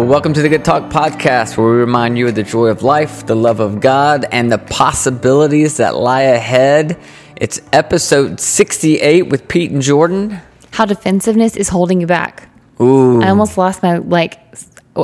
Well, 0.00 0.08
welcome 0.08 0.32
to 0.32 0.40
the 0.40 0.48
Good 0.48 0.64
Talk 0.64 0.90
Podcast, 0.90 1.58
where 1.58 1.72
we 1.72 1.76
remind 1.76 2.16
you 2.16 2.26
of 2.26 2.34
the 2.34 2.42
joy 2.42 2.68
of 2.68 2.82
life, 2.82 3.26
the 3.26 3.36
love 3.36 3.60
of 3.60 3.80
God, 3.80 4.24
and 4.32 4.50
the 4.50 4.56
possibilities 4.56 5.76
that 5.76 5.94
lie 5.94 6.22
ahead. 6.22 6.98
It's 7.36 7.60
episode 7.70 8.40
68 8.40 9.28
with 9.28 9.46
Pete 9.46 9.70
and 9.70 9.82
Jordan. 9.82 10.40
How 10.70 10.86
defensiveness 10.86 11.54
is 11.54 11.68
holding 11.68 12.00
you 12.00 12.06
back. 12.06 12.48
Ooh. 12.80 13.20
I 13.20 13.28
almost 13.28 13.58
lost 13.58 13.82
my 13.82 13.98
like. 13.98 14.40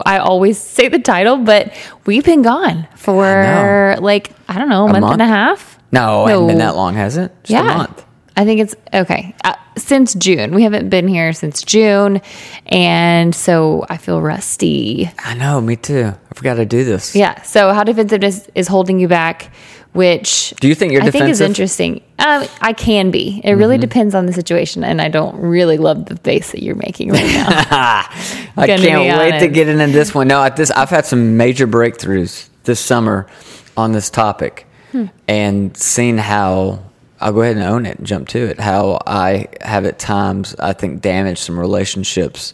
I 0.06 0.16
always 0.16 0.56
say 0.56 0.88
the 0.88 0.98
title, 0.98 1.36
but 1.36 1.74
we've 2.06 2.24
been 2.24 2.40
gone 2.40 2.88
for 2.96 3.20
know. 3.22 3.96
like 4.00 4.32
I 4.48 4.56
don't 4.58 4.70
know, 4.70 4.86
a, 4.86 4.92
month, 4.92 5.02
month? 5.02 5.12
and 5.12 5.22
a 5.22 5.26
half. 5.26 5.78
No, 5.92 6.24
it 6.26 6.30
hasn't 6.30 6.48
been 6.48 6.58
that 6.60 6.74
long, 6.74 6.94
has 6.94 7.18
it? 7.18 7.32
Just 7.42 7.50
yeah, 7.50 7.70
a 7.70 7.76
month. 7.76 8.06
I 8.36 8.44
think 8.44 8.60
it's 8.60 8.74
okay. 8.92 9.34
Uh, 9.44 9.54
since 9.78 10.14
June, 10.14 10.54
we 10.54 10.62
haven't 10.62 10.88
been 10.90 11.08
here 11.08 11.32
since 11.32 11.62
June, 11.62 12.20
and 12.66 13.34
so 13.34 13.84
I 13.88 13.96
feel 13.96 14.20
rusty. 14.20 15.10
I 15.18 15.34
know, 15.34 15.60
me 15.60 15.76
too. 15.76 16.12
I 16.30 16.34
forgot 16.34 16.54
to 16.54 16.66
do 16.66 16.84
this. 16.84 17.14
Yeah. 17.16 17.40
So 17.42 17.72
how 17.72 17.82
defensiveness 17.84 18.48
is 18.54 18.68
holding 18.68 18.98
you 19.00 19.08
back, 19.08 19.50
which 19.92 20.54
Do 20.60 20.68
you 20.68 20.74
think 20.74 20.92
you're 20.92 21.02
I 21.02 21.10
think 21.10 21.26
is 21.30 21.40
interesting. 21.40 22.02
Um, 22.18 22.46
I 22.60 22.72
can 22.74 23.10
be. 23.10 23.40
It 23.44 23.52
really 23.54 23.78
depends 23.78 24.14
on 24.14 24.26
the 24.26 24.32
situation, 24.32 24.84
and 24.84 25.00
I 25.00 25.08
don't 25.08 25.36
really 25.36 25.78
love 25.78 26.06
the 26.06 26.16
face 26.16 26.52
that 26.52 26.62
you're 26.62 26.74
making 26.74 27.10
right 27.10 27.24
now. 27.24 27.46
I 28.58 28.66
can't 28.66 29.18
wait 29.18 29.40
to 29.40 29.48
get 29.48 29.68
into 29.68 29.86
this 29.88 30.14
one. 30.14 30.28
No, 30.28 30.42
at 30.42 30.56
this 30.56 30.70
I've 30.70 30.90
had 30.90 31.06
some 31.06 31.36
major 31.36 31.66
breakthroughs 31.66 32.48
this 32.64 32.80
summer 32.80 33.26
on 33.76 33.92
this 33.92 34.10
topic, 34.10 34.66
Hmm. 34.92 35.06
and 35.28 35.76
seen 35.76 36.16
how 36.18 36.80
I'll 37.20 37.32
go 37.32 37.42
ahead 37.42 37.56
and 37.56 37.64
own 37.64 37.86
it 37.86 37.98
and 37.98 38.06
jump 38.06 38.28
to 38.28 38.38
it. 38.38 38.60
How 38.60 38.98
I 39.06 39.46
have 39.62 39.84
at 39.86 39.98
times 39.98 40.54
I 40.58 40.72
think 40.72 41.00
damaged 41.02 41.38
some 41.40 41.58
relationships 41.58 42.52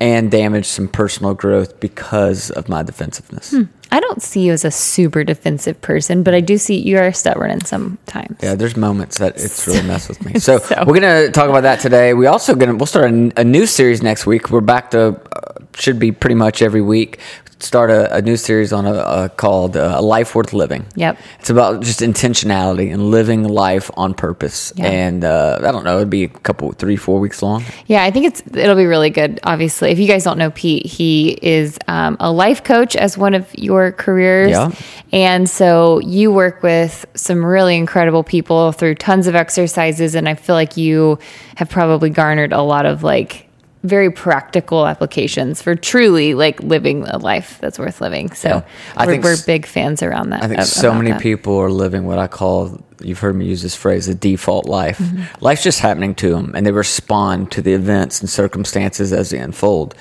and 0.00 0.30
damaged 0.30 0.66
some 0.66 0.88
personal 0.88 1.32
growth 1.34 1.80
because 1.80 2.50
of 2.50 2.68
my 2.68 2.82
defensiveness. 2.82 3.54
I 3.90 4.00
don't 4.00 4.20
see 4.20 4.40
you 4.42 4.52
as 4.52 4.64
a 4.64 4.70
super 4.70 5.24
defensive 5.24 5.80
person, 5.80 6.22
but 6.22 6.34
I 6.34 6.40
do 6.40 6.58
see 6.58 6.76
you 6.76 6.98
are 6.98 7.10
stubborn 7.12 7.50
in 7.50 7.64
some 7.64 7.96
times. 8.06 8.36
Yeah, 8.42 8.54
there's 8.56 8.76
moments 8.76 9.18
that 9.18 9.36
it's 9.36 9.66
really 9.66 9.82
messed 9.86 10.08
with 10.10 10.22
me. 10.24 10.34
So, 10.40 10.58
So- 10.58 10.84
we're 10.86 11.00
gonna 11.00 11.30
talk 11.30 11.48
about 11.48 11.62
that 11.62 11.80
today. 11.80 12.12
We 12.12 12.26
also 12.26 12.54
gonna 12.54 12.74
we'll 12.74 12.86
start 12.86 13.10
a, 13.10 13.32
a 13.40 13.44
new 13.44 13.64
series 13.64 14.02
next 14.02 14.26
week. 14.26 14.50
We're 14.50 14.60
back 14.60 14.90
to 14.90 15.18
uh, 15.34 15.52
should 15.76 15.98
be 15.98 16.12
pretty 16.12 16.34
much 16.34 16.60
every 16.60 16.82
week. 16.82 17.18
Start 17.58 17.90
a, 17.90 18.14
a 18.16 18.20
new 18.20 18.36
series 18.36 18.70
on 18.70 18.84
a, 18.84 18.92
uh 18.92 19.28
called 19.28 19.78
uh, 19.78 19.94
"A 19.96 20.02
Life 20.02 20.34
Worth 20.34 20.52
Living." 20.52 20.84
Yep. 20.94 21.18
it's 21.40 21.48
about 21.48 21.80
just 21.82 22.00
intentionality 22.00 22.92
and 22.92 23.10
living 23.10 23.44
life 23.48 23.90
on 23.96 24.12
purpose. 24.12 24.74
Yeah. 24.76 24.86
And 24.88 25.24
uh, 25.24 25.58
I 25.62 25.72
don't 25.72 25.82
know, 25.84 25.96
it'd 25.96 26.10
be 26.10 26.24
a 26.24 26.28
couple, 26.28 26.70
three, 26.72 26.96
four 26.96 27.18
weeks 27.18 27.40
long. 27.42 27.64
Yeah, 27.86 28.04
I 28.04 28.10
think 28.10 28.26
it's 28.26 28.42
it'll 28.54 28.76
be 28.76 28.84
really 28.84 29.08
good. 29.08 29.40
Obviously, 29.42 29.90
if 29.90 29.98
you 29.98 30.06
guys 30.06 30.22
don't 30.22 30.36
know 30.36 30.50
Pete, 30.50 30.84
he 30.84 31.30
is 31.40 31.78
um, 31.88 32.18
a 32.20 32.30
life 32.30 32.62
coach 32.62 32.94
as 32.94 33.16
one 33.16 33.32
of 33.32 33.48
your 33.56 33.90
careers, 33.90 34.50
Yeah. 34.50 34.70
and 35.12 35.48
so 35.48 35.98
you 36.00 36.30
work 36.30 36.62
with 36.62 37.06
some 37.14 37.42
really 37.42 37.76
incredible 37.76 38.22
people 38.22 38.72
through 38.72 38.96
tons 38.96 39.26
of 39.28 39.34
exercises, 39.34 40.14
and 40.14 40.28
I 40.28 40.34
feel 40.34 40.54
like 40.56 40.76
you 40.76 41.18
have 41.54 41.70
probably 41.70 42.10
garnered 42.10 42.52
a 42.52 42.60
lot 42.60 42.84
of 42.84 43.02
like 43.02 43.45
very 43.88 44.10
practical 44.10 44.86
applications 44.86 45.62
for 45.62 45.74
truly 45.74 46.34
like 46.34 46.62
living 46.62 47.06
a 47.08 47.18
life 47.18 47.58
that's 47.60 47.78
worth 47.78 48.00
living. 48.00 48.32
So 48.32 48.48
Yeah. 48.48 48.62
I 48.96 49.06
we're, 49.06 49.12
think 49.12 49.24
we're 49.24 49.36
big 49.46 49.66
fans 49.66 50.02
around 50.02 50.30
that. 50.30 50.42
I 50.42 50.48
think 50.48 50.60
ab- 50.60 50.66
so 50.66 50.92
many 50.94 51.10
that. 51.12 51.20
people 51.20 51.56
are 51.58 51.70
living 51.70 52.04
what 52.04 52.18
I 52.18 52.26
call, 52.26 52.78
you've 53.00 53.18
heard 53.20 53.36
me 53.36 53.46
use 53.46 53.62
this 53.62 53.76
phrase, 53.76 54.08
a 54.08 54.14
default 54.14 54.66
life. 54.66 54.98
Mm-hmm. 54.98 55.44
Life's 55.44 55.62
just 55.62 55.80
happening 55.80 56.14
to 56.16 56.30
them 56.30 56.52
and 56.54 56.66
they 56.66 56.72
respond 56.72 57.50
to 57.52 57.62
the 57.62 57.72
events 57.72 58.20
and 58.20 58.28
circumstances 58.28 59.12
as 59.12 59.30
they 59.30 59.38
unfold. 59.38 59.94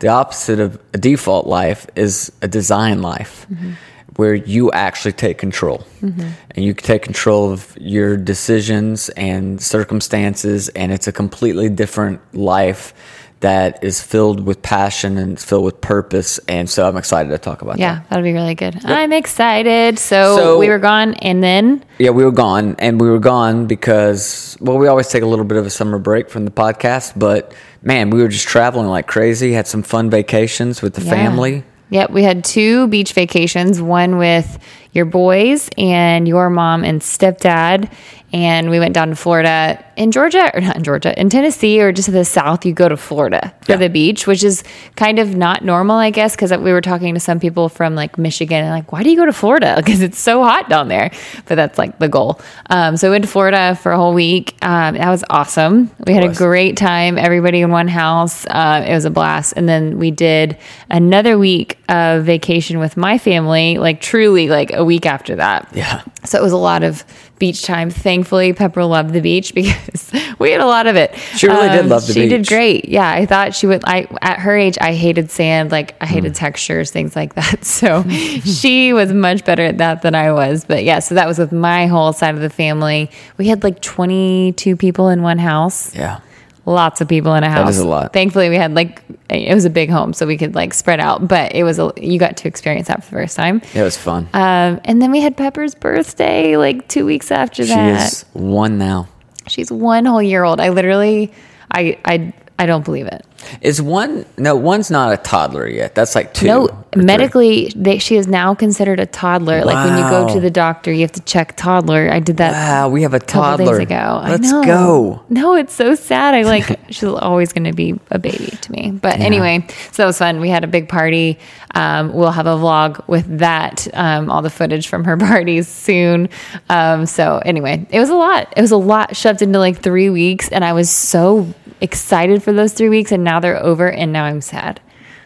The 0.00 0.08
opposite 0.08 0.60
of 0.60 0.80
a 0.94 0.98
default 0.98 1.46
life 1.46 1.86
is 1.96 2.30
a 2.42 2.48
design 2.48 3.02
life 3.02 3.46
Mm-hmm. 3.52 3.72
where 4.16 4.34
you 4.34 4.70
actually 4.72 5.12
take 5.12 5.38
control 5.38 5.84
and 6.02 6.64
you 6.64 6.74
take 6.74 7.02
control 7.02 7.52
of 7.52 7.74
your 7.80 8.16
decisions 8.16 9.08
and 9.10 9.60
circumstances 9.62 10.68
and 10.70 10.92
it's 10.92 11.06
a 11.08 11.12
completely 11.12 11.68
different 11.68 12.20
life 12.34 12.92
that 13.40 13.82
is 13.82 14.02
filled 14.02 14.44
with 14.46 14.60
passion 14.62 15.16
and 15.16 15.40
filled 15.40 15.64
with 15.64 15.80
purpose 15.80 16.38
and 16.46 16.68
so 16.68 16.86
i'm 16.86 16.96
excited 16.98 17.30
to 17.30 17.38
talk 17.38 17.62
about 17.62 17.72
that 17.76 17.80
Yeah, 17.80 18.00
that'll 18.10 18.22
be 18.22 18.32
really 18.34 18.54
good. 18.54 18.84
I'm 18.84 19.12
excited. 19.12 19.98
So, 19.98 20.36
So- 20.36 20.58
we 20.58 20.68
were 20.68 20.78
gone, 20.78 21.14
and 21.14 21.42
then 21.42 21.82
Yeah, 21.98 22.10
we 22.10 22.24
were 22.24 22.32
gone, 22.32 22.76
and 22.78 23.00
we 23.00 23.08
were 23.08 23.18
gone 23.18 23.66
because 23.66 24.56
well, 24.60 24.76
we 24.78 24.88
always 24.88 25.08
take 25.08 25.22
a 25.22 25.26
little 25.26 25.44
bit 25.46 25.56
of 25.56 25.64
a 25.66 25.70
summer 25.70 25.98
break 25.98 26.28
from 26.28 26.44
the 26.44 26.50
podcast, 26.50 27.14
but 27.16 27.52
man, 27.82 28.10
we 28.10 28.20
were 28.22 28.28
just 28.28 28.46
traveling 28.46 28.88
like 28.88 29.06
crazy. 29.06 29.52
Had 29.52 29.66
some 29.66 29.82
fun 29.82 30.10
vacations 30.10 30.82
with 30.82 30.94
the 30.94 31.02
Yeah. 31.02 31.10
family. 31.10 31.64
Yep, 31.90 32.10
we 32.10 32.22
had 32.22 32.44
two 32.44 32.86
beach 32.88 33.14
vacations, 33.14 33.80
one 33.82 34.16
with 34.18 34.58
your 34.92 35.06
boys 35.06 35.68
and 35.78 36.28
your 36.28 36.48
mom 36.50 36.84
and 36.84 37.00
stepdad. 37.00 37.88
And 38.32 38.70
we 38.70 38.78
went 38.78 38.94
down 38.94 39.08
to 39.08 39.16
Florida 39.16 39.84
in 39.96 40.12
Georgia, 40.12 40.50
or 40.54 40.60
not 40.60 40.76
in 40.76 40.84
Georgia, 40.84 41.18
in 41.20 41.28
Tennessee, 41.28 41.80
or 41.80 41.90
just 41.92 42.06
to 42.06 42.12
the 42.12 42.24
south, 42.24 42.64
you 42.64 42.72
go 42.72 42.88
to 42.88 42.96
Florida 42.96 43.52
for 43.62 43.72
Yeah. 43.72 43.78
the 43.78 43.88
beach, 43.88 44.26
which 44.26 44.44
is 44.44 44.62
kind 44.96 45.18
of 45.18 45.34
not 45.36 45.64
normal, 45.64 45.96
I 45.96 46.10
guess, 46.10 46.36
because 46.36 46.52
we 46.52 46.72
were 46.72 46.80
talking 46.80 47.12
to 47.14 47.20
some 47.20 47.40
people 47.40 47.68
from 47.68 47.94
like 47.96 48.16
Michigan 48.18 48.62
and 48.64 48.70
like, 48.70 48.92
why 48.92 49.02
do 49.02 49.10
you 49.10 49.16
go 49.16 49.26
to 49.26 49.32
Florida? 49.32 49.74
Because 49.90 50.00
it's 50.00 50.18
so 50.18 50.44
hot 50.44 50.68
down 50.68 50.86
there. 50.88 51.10
But 51.46 51.56
that's 51.56 51.76
like 51.76 51.98
the 51.98 52.08
goal. 52.08 52.40
Um, 52.70 52.96
so 52.96 53.08
we 53.08 53.12
went 53.12 53.24
to 53.24 53.30
Florida 53.30 53.74
for 53.74 53.90
a 53.92 53.96
whole 53.96 54.14
week. 54.14 54.54
Um, 54.62 54.94
that 54.94 55.10
was 55.10 55.24
awesome. 55.28 55.90
We 56.06 56.14
had 56.14 56.24
a 56.24 56.32
great 56.32 56.76
time, 56.76 57.18
everybody 57.18 57.60
in 57.60 57.70
one 57.70 57.88
house. 57.88 58.46
Uh, 58.46 58.84
it 58.86 58.92
was 58.94 59.04
a 59.04 59.10
blast. 59.10 59.54
And 59.56 59.68
then 59.68 59.98
we 59.98 60.10
did 60.12 60.56
another 60.88 61.36
week 61.36 61.78
of 61.88 62.24
vacation 62.24 62.78
with 62.78 62.96
my 62.96 63.18
family, 63.18 63.78
like 63.78 64.00
truly 64.00 64.48
like 64.48 64.72
a 64.72 64.84
week 64.84 65.04
after 65.04 65.34
that. 65.36 65.68
Yeah, 65.74 66.02
So 66.24 66.38
it 66.38 66.42
was 66.42 66.52
a 66.52 66.56
lot 66.56 66.84
of 66.84 67.04
beach 67.38 67.62
time. 67.64 67.88
Thankfully, 68.20 68.52
Pepper 68.52 68.84
loved 68.84 69.14
the 69.14 69.20
beach 69.20 69.54
because 69.60 70.12
we 70.38 70.50
had 70.50 70.60
a 70.60 70.66
lot 70.66 70.86
of 70.86 70.94
it. 70.96 71.12
Um, 71.14 71.18
She 71.36 71.46
really 71.46 71.70
did 71.70 71.86
love 71.86 72.06
the 72.06 72.12
beach. 72.12 72.22
she 72.24 72.28
did 72.28 72.46
great. 72.46 72.86
Yeah, 72.88 73.10
I 73.10 73.24
thought 73.24 73.54
she 73.54 73.66
would. 73.66 73.82
I 73.86 74.06
at 74.20 74.40
her 74.40 74.54
age, 74.56 74.76
I 74.78 74.92
hated 74.92 75.30
sand. 75.30 75.70
Like 75.72 75.94
I 76.02 76.06
hated 76.06 76.34
textures, 76.34 76.90
things 76.90 77.16
like 77.16 77.34
that. 77.34 77.64
So 77.80 78.02
she 78.44 78.92
was 78.92 79.12
much 79.12 79.44
better 79.44 79.62
at 79.62 79.78
that 79.78 80.02
than 80.02 80.14
I 80.14 80.32
was. 80.32 80.64
But 80.66 80.84
yeah, 80.84 80.98
so 80.98 81.14
that 81.14 81.26
was 81.26 81.38
with 81.38 81.50
my 81.50 81.86
whole 81.86 82.12
side 82.12 82.34
of 82.34 82.42
the 82.42 82.50
family. 82.50 83.10
We 83.38 83.48
had 83.48 83.62
like 83.62 83.80
twenty 83.80 84.52
two 84.52 84.76
people 84.76 85.08
in 85.08 85.22
one 85.22 85.38
house 85.38 85.94
yeah. 85.94 86.20
Lots 86.66 87.00
of 87.00 87.08
people 87.08 87.34
in 87.34 87.44
a 87.44 87.50
house. 87.50 87.70
is 87.70 87.78
a 87.78 87.86
lot. 87.86 88.12
Thankfully, 88.12 88.48
we 88.48 88.56
had 88.56 88.74
like 88.74 89.02
it 89.28 89.54
was 89.54 89.64
a 89.64 89.70
big 89.70 89.90
home, 89.90 90.12
so 90.12 90.26
we 90.26 90.36
could 90.36 90.54
like 90.54 90.74
spread 90.74 91.00
out. 91.00 91.26
But 91.26 91.54
it 91.54 91.64
was 91.64 91.78
a 91.78 91.92
you 91.96 92.18
got 92.18 92.36
to 92.38 92.48
experience 92.48 92.88
that 92.88 93.04
for 93.04 93.10
the 93.10 93.22
first 93.22 93.36
time. 93.36 93.62
It 93.74 93.82
was 93.82 93.96
fun. 93.96 94.28
Um, 94.32 94.80
and 94.84 95.00
then 95.00 95.10
we 95.10 95.20
had 95.20 95.36
Pepper's 95.36 95.74
birthday 95.74 96.56
like 96.56 96.88
two 96.88 97.06
weeks 97.06 97.30
after 97.30 97.64
that. 97.64 97.68
she 97.68 97.74
that. 97.74 98.12
is 98.12 98.24
one 98.32 98.78
now. 98.78 99.08
She's 99.46 99.72
one 99.72 100.04
whole 100.04 100.22
year 100.22 100.44
old. 100.44 100.60
I 100.60 100.68
literally, 100.68 101.32
I 101.70 101.98
I 102.04 102.32
I 102.60 102.66
don't 102.66 102.84
believe 102.84 103.06
it. 103.06 103.24
Is 103.62 103.80
one? 103.80 104.26
No, 104.36 104.54
one's 104.54 104.90
not 104.90 105.14
a 105.14 105.16
toddler 105.16 105.66
yet. 105.66 105.94
That's 105.94 106.14
like 106.14 106.34
two. 106.34 106.46
No, 106.46 106.84
medically, 106.94 107.72
they, 107.74 107.96
she 107.96 108.16
is 108.16 108.26
now 108.26 108.54
considered 108.54 109.00
a 109.00 109.06
toddler. 109.06 109.64
Like 109.64 109.82
when 109.86 109.96
you 109.96 110.10
go 110.10 110.34
to 110.34 110.40
the 110.40 110.50
doctor, 110.50 110.92
you 110.92 111.00
have 111.00 111.12
to 111.12 111.22
check 111.22 111.56
toddler. 111.56 112.10
I 112.12 112.20
did 112.20 112.36
that. 112.36 112.52
Wow, 112.52 112.90
we 112.90 113.00
have 113.00 113.14
a 113.14 113.18
toddler. 113.18 113.78
days 113.78 113.86
ago. 113.86 114.20
Let's 114.22 114.52
I 114.52 114.60
know. 114.60 114.62
go. 114.62 115.24
No, 115.30 115.54
it's 115.54 115.72
so 115.72 115.94
sad. 115.94 116.34
I 116.34 116.42
like 116.42 116.78
she's 116.90 117.04
always 117.04 117.54
going 117.54 117.64
to 117.64 117.72
be 117.72 117.98
a 118.10 118.18
baby 118.18 118.50
to 118.60 118.72
me. 118.72 118.90
But 118.90 119.20
anyway, 119.20 119.66
so 119.92 120.02
that 120.02 120.06
was 120.06 120.18
fun. 120.18 120.40
We 120.40 120.50
had 120.50 120.62
a 120.62 120.68
big 120.68 120.90
party. 120.90 121.38
Um, 121.74 122.12
we'll 122.12 122.32
have 122.32 122.46
a 122.46 122.56
vlog 122.56 123.06
with 123.08 123.38
that, 123.38 123.88
um, 123.94 124.30
all 124.30 124.42
the 124.42 124.50
footage 124.50 124.88
from 124.88 125.04
her 125.04 125.16
parties 125.16 125.66
soon. 125.66 126.28
Um, 126.68 127.06
so 127.06 127.40
anyway, 127.42 127.86
it 127.90 128.00
was 128.00 128.10
a 128.10 128.14
lot. 128.16 128.52
It 128.54 128.60
was 128.60 128.72
a 128.72 128.76
lot 128.76 129.16
shoved 129.16 129.40
into 129.40 129.58
like 129.58 129.80
three 129.80 130.10
weeks, 130.10 130.50
and 130.50 130.62
I 130.62 130.74
was 130.74 130.90
so 130.90 131.54
excited 131.80 132.42
for 132.42 132.52
those 132.52 132.72
three 132.72 132.88
weeks, 132.88 133.12
and 133.12 133.24
now 133.24 133.40
they're 133.40 133.62
over, 133.62 133.90
and 133.90 134.12
now 134.12 134.24
I'm 134.24 134.40
sad. 134.40 134.80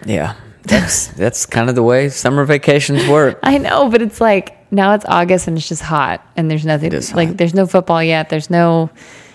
Yeah, 0.05 0.35
that's 0.63 1.07
that's 1.17 1.47
kind 1.47 1.69
of 1.69 1.75
the 1.75 1.83
way 1.83 2.09
summer 2.09 2.45
vacations 2.45 3.07
work. 3.09 3.39
I 3.43 3.59
know, 3.59 3.91
but 3.91 4.03
it's 4.03 4.21
like 4.21 4.57
now 4.73 4.95
it's 4.95 5.05
August 5.07 5.47
and 5.47 5.57
it's 5.57 5.69
just 5.69 5.83
hot 5.83 6.27
and 6.37 6.51
there's 6.51 6.67
nothing 6.67 6.93
like 7.15 7.37
there's 7.37 7.55
no 7.55 7.67
football 7.67 8.03
yet. 8.03 8.29
There's 8.29 8.51
no 8.51 8.91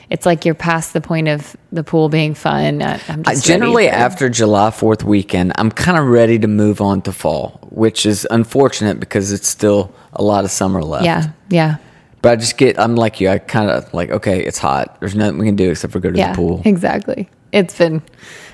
it's 0.09 0.25
like 0.25 0.43
you're 0.43 0.55
past 0.55 0.93
the 0.93 1.01
point 1.01 1.27
of 1.27 1.55
the 1.71 1.83
pool 1.83 2.09
being 2.09 2.33
fun. 2.33 2.81
I, 2.81 3.35
generally, 3.35 3.89
after 3.89 4.27
July 4.27 4.71
4th 4.71 5.03
weekend, 5.03 5.53
I'm 5.55 5.71
kind 5.71 5.99
of 5.99 6.07
ready 6.07 6.39
to 6.39 6.47
move 6.47 6.81
on 6.81 7.03
to 7.03 7.11
fall, 7.11 7.59
which 7.69 8.07
is 8.07 8.27
unfortunate 8.31 8.99
because 8.99 9.31
it's 9.31 9.47
still 9.47 9.93
a 10.13 10.23
lot 10.23 10.45
of 10.45 10.51
summer 10.51 10.81
left. 10.81 11.05
yeah, 11.05 11.27
yeah, 11.49 11.77
But 12.21 12.33
I 12.33 12.35
just 12.35 12.57
get, 12.57 12.79
I'm 12.79 12.95
like 12.95 13.21
you, 13.21 13.29
I 13.29 13.37
kind 13.37 13.69
of 13.69 13.93
like, 13.93 14.09
okay, 14.09 14.43
it's 14.43 14.57
hot. 14.57 14.99
There's 14.99 15.15
nothing 15.15 15.37
we 15.37 15.45
can 15.45 15.55
do 15.55 15.71
except 15.71 15.93
for 15.93 15.99
go 15.99 16.11
to 16.11 16.17
yeah, 16.17 16.31
the 16.31 16.35
pool. 16.35 16.61
exactly. 16.65 17.29
It's 17.51 17.77
been 17.77 18.03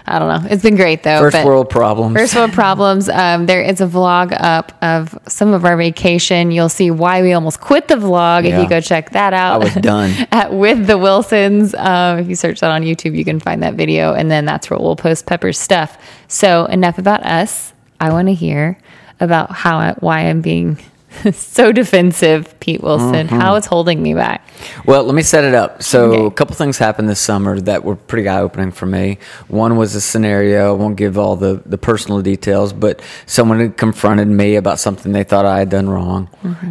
I 0.08 0.20
don't 0.20 0.28
know. 0.28 0.50
It's 0.52 0.62
been 0.62 0.76
great 0.76 1.02
though. 1.02 1.20
First 1.20 1.44
world 1.44 1.70
problems. 1.70 2.16
First 2.16 2.36
world 2.36 2.54
problems. 2.54 3.10
Um, 3.10 3.48
there 3.48 3.62
is 3.62 3.82
a 3.82 3.88
vlog 3.88 4.38
up 4.40 4.72
of 4.84 5.18
some 5.28 5.54
of 5.54 5.66
our 5.66 5.76
vacation. 5.76 6.52
You'll 6.52 6.70
see 6.70 6.92
why 6.92 7.24
we 7.24 7.34
almost 7.34 7.60
quit 7.60 7.88
the 7.88 7.96
vlog 7.96 8.46
if 8.46 8.60
you 8.62 8.70
go 8.70 8.80
check 8.82 9.12
that 9.12 9.34
out. 9.34 9.62
I 9.62 9.66
was 9.66 9.74
done. 9.76 10.12
at 10.32 10.54
with 10.54 10.86
the 10.86 11.00
Wilsons. 11.00 11.74
Um, 11.74 12.20
if 12.20 12.28
you 12.28 12.36
search 12.36 12.60
that 12.60 12.70
on 12.70 12.84
YouTube, 12.84 13.18
you 13.18 13.26
can 13.26 13.40
find 13.40 13.64
that 13.64 13.74
video, 13.74 14.14
and 14.14 14.30
then 14.30 14.46
that's 14.46 14.70
where 14.70 14.78
we'll 14.78 14.96
post 14.96 15.26
Pepper's 15.26 15.58
stuff. 15.58 15.98
So 16.28 16.66
enough 16.66 17.00
about 17.00 17.26
us. 17.26 17.74
I 18.00 18.12
want 18.12 18.28
to 18.28 18.34
hear 18.34 18.78
about 19.20 19.52
how 19.52 19.96
why 19.96 20.22
I'm 20.22 20.42
being 20.42 20.78
so 21.34 21.72
defensive, 21.72 22.60
Pete 22.60 22.82
Wilson. 22.82 23.28
Mm-hmm. 23.28 23.40
How 23.40 23.56
it's 23.56 23.68
holding 23.68 24.02
me 24.02 24.14
back. 24.14 24.48
Well, 24.86 25.04
let 25.04 25.16
me 25.16 25.22
set 25.22 25.44
it 25.44 25.54
up. 25.54 25.82
So, 25.84 26.12
Okay. 26.14 26.26
a 26.26 26.32
couple 26.32 26.56
things 26.56 26.78
happened 26.78 27.10
this 27.10 27.20
summer 27.20 27.60
that 27.62 27.84
were 27.84 27.96
pretty 27.96 28.28
eye 28.28 28.40
opening 28.42 28.72
for 28.72 28.86
me. 28.86 29.18
One 29.48 29.78
was 29.78 29.96
a 29.96 30.02
scenario, 30.02 30.70
I 30.70 30.78
won't 30.78 30.96
give 30.98 31.18
all 31.18 31.36
the, 31.36 31.62
the 31.66 31.78
personal 31.78 32.22
details, 32.22 32.74
but 32.74 33.02
someone 33.26 33.60
had 33.60 33.78
confronted 33.78 34.28
me 34.28 34.56
about 34.56 34.80
something 34.80 35.12
they 35.12 35.24
thought 35.24 35.46
I 35.46 35.60
had 35.60 35.70
done 35.70 35.90
wrong. 35.90 36.30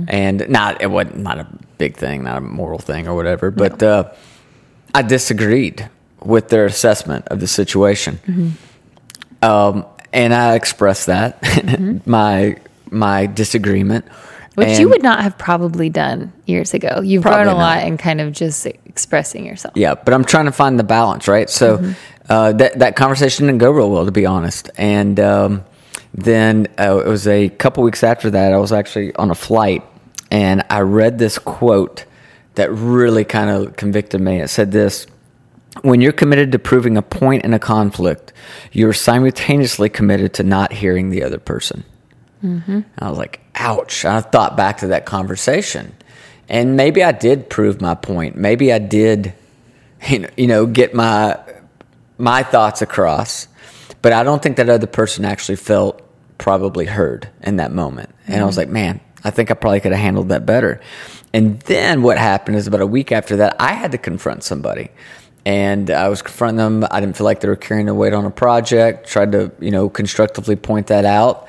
And 0.09 0.49
not, 0.49 0.81
it 0.83 0.87
wasn't 0.91 1.19
not 1.19 1.39
a 1.39 1.47
big 1.79 1.97
thing, 1.97 2.25
not 2.25 2.39
a 2.39 2.41
moral 2.41 2.79
thing 2.79 3.07
or 3.09 3.15
whatever, 3.15 3.51
but 3.51 3.83
uh, 3.83 4.13
I 4.95 5.03
disagreed 5.03 5.89
with 6.23 6.49
their 6.49 6.65
assessment 6.67 7.27
of 7.29 7.41
the 7.41 7.47
situation. 7.47 8.19
Um, 9.43 9.85
and 10.13 10.33
I 10.33 10.55
expressed 10.55 11.07
that, 11.07 12.07
my, 12.07 12.57
my 12.91 13.27
disagreement. 13.27 14.05
Which 14.55 14.69
And- 14.69 14.79
you 14.79 14.89
would 14.89 15.03
not 15.03 15.21
have 15.21 15.37
probably 15.37 15.91
done 15.91 16.33
years 16.47 16.75
ago. 16.75 17.01
You've 17.03 17.25
grown 17.25 17.49
a 17.49 17.55
lot 17.55 17.79
not. 17.79 17.87
in 17.89 17.97
kind 17.97 18.21
of 18.21 18.31
just 18.33 18.67
expressing 18.67 19.45
yourself. 19.45 19.75
Yeah, 19.77 19.95
but 19.97 20.15
I'm 20.15 20.25
trying 20.25 20.45
to 20.45 20.53
find 20.53 20.79
the 20.79 20.85
balance, 20.85 21.27
right? 21.27 21.51
So 21.51 21.79
Mm-hmm. 21.79 21.93
uh, 22.29 22.53
that 22.53 22.79
that 22.79 22.95
conversation 22.95 23.47
didn't 23.47 23.59
go 23.59 23.71
real 23.73 23.91
well, 23.91 24.05
to 24.05 24.13
be 24.13 24.27
honest. 24.27 24.71
And 24.77 25.19
um, 25.19 25.65
then 26.15 26.69
uh, 26.79 27.03
it 27.05 27.09
was 27.09 27.27
a 27.27 27.49
couple 27.49 27.83
weeks 27.83 28.05
after 28.05 28.31
that. 28.31 28.53
I 28.53 28.59
was 28.59 28.71
actually 28.73 29.13
on 29.17 29.33
a 29.33 29.35
flight, 29.35 29.83
and 30.31 30.63
I 30.71 30.81
read 30.83 31.19
this 31.19 31.37
quote 31.39 32.05
that 32.55 32.71
really 32.73 33.25
kind 33.25 33.51
of 33.51 33.75
convicted 33.77 34.21
me. 34.21 34.41
It 34.41 34.49
said 34.49 34.71
this. 34.71 35.09
When 35.83 36.01
you're 36.01 36.13
committed 36.13 36.53
to 36.53 36.61
proving 36.61 36.97
a 36.97 37.03
point 37.03 37.45
in 37.45 37.53
a 37.53 37.59
conflict, 37.59 38.33
you're 38.71 38.93
simultaneously 38.93 39.89
committed 39.89 40.33
to 40.35 40.45
not 40.45 40.73
hearing 40.75 41.11
the 41.11 41.25
other 41.25 41.39
person. 41.41 41.83
Mm-hmm. 42.45 42.81
I 42.99 43.09
was 43.09 43.19
like, 43.19 43.41
ouch. 43.55 44.05
I 44.05 44.21
thought 44.21 44.57
back 44.57 44.79
to 44.79 44.89
that 44.89 45.07
conversation. 45.07 45.95
And 46.49 46.77
maybe 46.77 47.03
I 47.03 47.13
did 47.13 47.49
prove 47.49 47.81
my 47.81 47.95
point. 47.95 48.37
Maybe 48.37 48.73
I 48.73 48.79
did, 48.79 49.33
you 50.09 50.47
know, 50.47 50.67
get 50.67 50.95
my 50.95 51.41
my 52.19 52.43
thoughts 52.43 52.83
across. 52.83 53.49
But 54.03 54.13
I 54.13 54.23
don't 54.23 54.43
think 54.43 54.59
that 54.59 54.69
other 54.69 54.87
person 54.87 55.25
actually 55.25 55.57
felt 55.57 56.03
probably 56.37 56.85
heard 56.85 57.29
in 57.43 57.57
that 57.57 57.73
moment. 57.73 58.11
And 58.27 58.43
I 58.43 58.45
was 58.45 58.57
mm-hmm. 58.57 58.61
like, 58.61 58.69
man, 58.69 59.01
I 59.25 59.31
think 59.31 59.51
I 59.51 59.55
probably 59.55 59.81
could 59.81 59.93
have 59.93 60.01
handled 60.01 60.29
that 60.29 60.45
better. 60.45 60.81
And 61.33 61.59
then 61.61 62.03
what 62.03 62.19
happened 62.19 62.59
is 62.59 62.67
about 62.67 62.83
a 62.83 62.87
week 62.87 63.11
after 63.11 63.37
that, 63.37 63.57
I 63.59 63.73
had 63.73 63.93
to 63.93 63.99
confront 63.99 64.45
somebody. 64.45 64.91
And 65.47 65.91
I 65.91 66.09
was 66.09 66.23
confronting 66.23 66.59
them. 66.59 66.87
I 66.91 67.01
didn't 67.01 67.17
feel 67.17 67.25
like 67.25 67.41
they 67.41 67.49
were 67.49 67.57
carrying 67.57 67.87
the 67.87 67.95
weight 67.95 68.13
on 68.13 68.25
a 68.25 68.31
project. 68.31 69.09
Tried 69.09 69.33
to, 69.33 69.51
you 69.59 69.71
know, 69.71 69.89
constructively 69.89 70.57
point 70.57 70.87
that 70.89 71.05
out. 71.05 71.49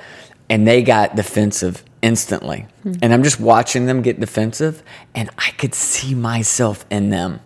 And 0.50 0.68
they 0.68 0.84
got 0.84 1.16
defensive 1.16 1.84
instantly. 2.02 2.68
Hmm. 2.84 2.94
And 3.02 3.14
I'm 3.14 3.24
just 3.24 3.40
watching 3.40 3.88
them 3.88 4.02
get 4.02 4.20
defensive. 4.20 4.84
And 5.16 5.30
I 5.38 5.52
could 5.52 5.74
see 5.74 6.14
myself 6.14 6.86
in 6.90 7.10
them. 7.10 7.40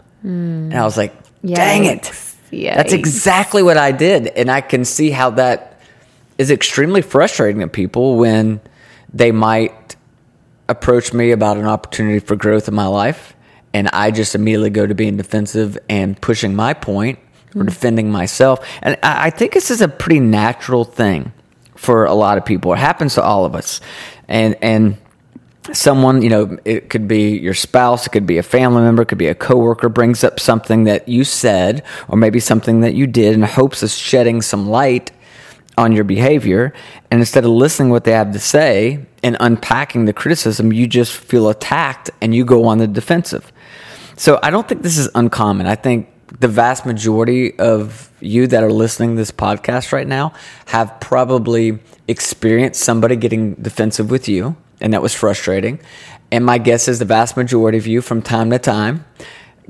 And 0.70 0.74
I 0.76 0.84
was 0.84 0.98
like, 0.98 1.14
dang 1.46 1.86
it. 1.86 2.04
Yikes. 2.52 2.76
That's 2.76 2.94
exactly 2.94 3.64
what 3.64 3.78
I 3.78 3.92
did. 3.92 4.28
And 4.28 4.50
I 4.52 4.62
can 4.62 4.84
see 4.84 5.12
how 5.12 5.30
that 5.32 5.80
is 6.38 6.52
extremely 6.52 7.02
frustrating 7.02 7.62
to 7.62 7.68
people 7.68 8.18
when 8.18 8.60
they 9.14 9.32
might 9.32 9.96
approach 10.68 11.14
me 11.14 11.32
about 11.32 11.58
an 11.58 11.66
opportunity 11.66 12.20
for 12.20 12.36
growth 12.36 12.68
in 12.68 12.74
my 12.74 12.88
life. 12.88 13.36
And 13.74 13.88
I 13.90 14.12
just 14.12 14.36
immediately 14.36 14.72
go 14.72 14.88
to 14.88 14.96
being 14.96 15.18
defensive 15.18 15.78
and 15.90 16.20
pushing 16.20 16.56
my 16.56 16.74
point 16.74 17.20
or 17.56 17.62
hmm. 17.62 17.66
defending 17.66 18.12
myself. 18.12 18.68
And 18.82 18.98
I 19.04 19.30
think 19.30 19.54
this 19.54 19.72
is 19.72 19.82
a 19.82 19.88
pretty 19.88 20.20
natural 20.20 20.84
thing 20.84 21.32
for 21.80 22.04
a 22.04 22.14
lot 22.14 22.38
of 22.38 22.44
people. 22.44 22.74
It 22.74 22.80
happens 22.80 23.14
to 23.14 23.24
all 23.24 23.46
of 23.46 23.56
us. 23.56 23.80
And, 24.28 24.56
and, 24.62 24.98
someone 25.74 26.24
you 26.24 26.30
know 26.30 26.58
it 26.66 26.90
could 26.90 27.08
be 27.08 27.38
your 27.38 27.54
spouse 27.54 28.08
it 28.08 28.10
could 28.10 28.26
be 28.26 28.40
a 28.40 28.44
family 28.44 28.82
member 28.82 29.04
it 29.04 29.06
could 29.06 29.20
be 29.20 29.28
a 29.28 29.36
coworker 29.36 29.88
brings 29.88 30.24
up 30.24 30.40
something 30.40 30.86
that 30.86 31.08
you 31.08 31.24
said 31.24 31.84
or 32.08 32.18
maybe 32.18 32.40
something 32.40 32.80
that 32.80 32.96
you 32.96 33.06
did 33.06 33.36
in 33.36 33.44
hopes 33.44 33.84
of 33.84 33.92
shedding 33.92 34.42
some 34.42 34.68
light 34.68 35.12
on 35.78 35.92
your 35.92 36.06
behavior 36.06 36.74
and 37.12 37.20
instead 37.20 37.44
of 37.44 37.52
listening 37.52 37.92
what 37.92 38.04
they 38.04 38.14
have 38.14 38.32
to 38.32 38.40
say 38.40 39.06
and 39.22 39.38
unpacking 39.42 40.06
the 40.06 40.14
criticism 40.14 40.74
you 40.74 40.88
just 40.88 41.14
feel 41.14 41.50
attacked 41.50 42.10
and 42.20 42.34
you 42.34 42.44
go 42.44 42.66
on 42.66 42.80
the 42.80 42.88
defensive 42.88 43.52
so 44.16 44.40
i 44.42 44.50
don't 44.50 44.68
think 44.68 44.82
this 44.82 44.98
is 44.98 45.08
uncommon 45.14 45.68
i 45.68 45.76
think 45.76 46.08
the 46.40 46.48
vast 46.48 46.86
majority 46.86 47.58
of 47.60 48.12
you 48.20 48.48
that 48.48 48.64
are 48.64 48.72
listening 48.72 49.12
to 49.12 49.16
this 49.16 49.32
podcast 49.32 49.92
right 49.92 50.08
now 50.08 50.34
have 50.68 51.00
probably 51.00 51.80
experienced 52.08 52.82
somebody 52.82 53.16
getting 53.16 53.56
defensive 53.56 54.12
with 54.12 54.28
you 54.28 54.56
and 54.82 54.94
that 54.94 55.02
was 55.02 55.14
frustrating. 55.14 55.80
And 56.32 56.46
my 56.46 56.58
guess 56.58 56.88
is 56.88 57.00
the 57.00 57.06
vast 57.06 57.36
majority 57.36 57.78
of 57.78 57.88
you, 57.88 58.02
from 58.02 58.22
time 58.22 58.50
to 58.52 58.60
time, 58.60 59.06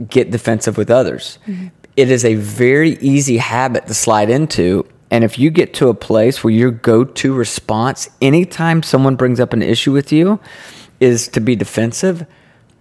get 0.09 0.31
defensive 0.31 0.77
with 0.77 0.89
others. 0.89 1.39
Mm-hmm. 1.47 1.67
It 1.95 2.11
is 2.11 2.25
a 2.25 2.35
very 2.35 2.91
easy 2.99 3.37
habit 3.37 3.87
to 3.87 3.93
slide 3.93 4.29
into. 4.29 4.85
And 5.11 5.23
if 5.23 5.39
you 5.39 5.49
get 5.49 5.73
to 5.75 5.89
a 5.89 5.93
place 5.93 6.43
where 6.43 6.53
your 6.53 6.71
go 6.71 7.03
to 7.03 7.33
response, 7.33 8.09
anytime 8.21 8.83
someone 8.83 9.15
brings 9.15 9.39
up 9.39 9.53
an 9.53 9.61
issue 9.61 9.91
with 9.91 10.11
you, 10.11 10.39
is 10.99 11.27
to 11.29 11.39
be 11.39 11.55
defensive, 11.55 12.25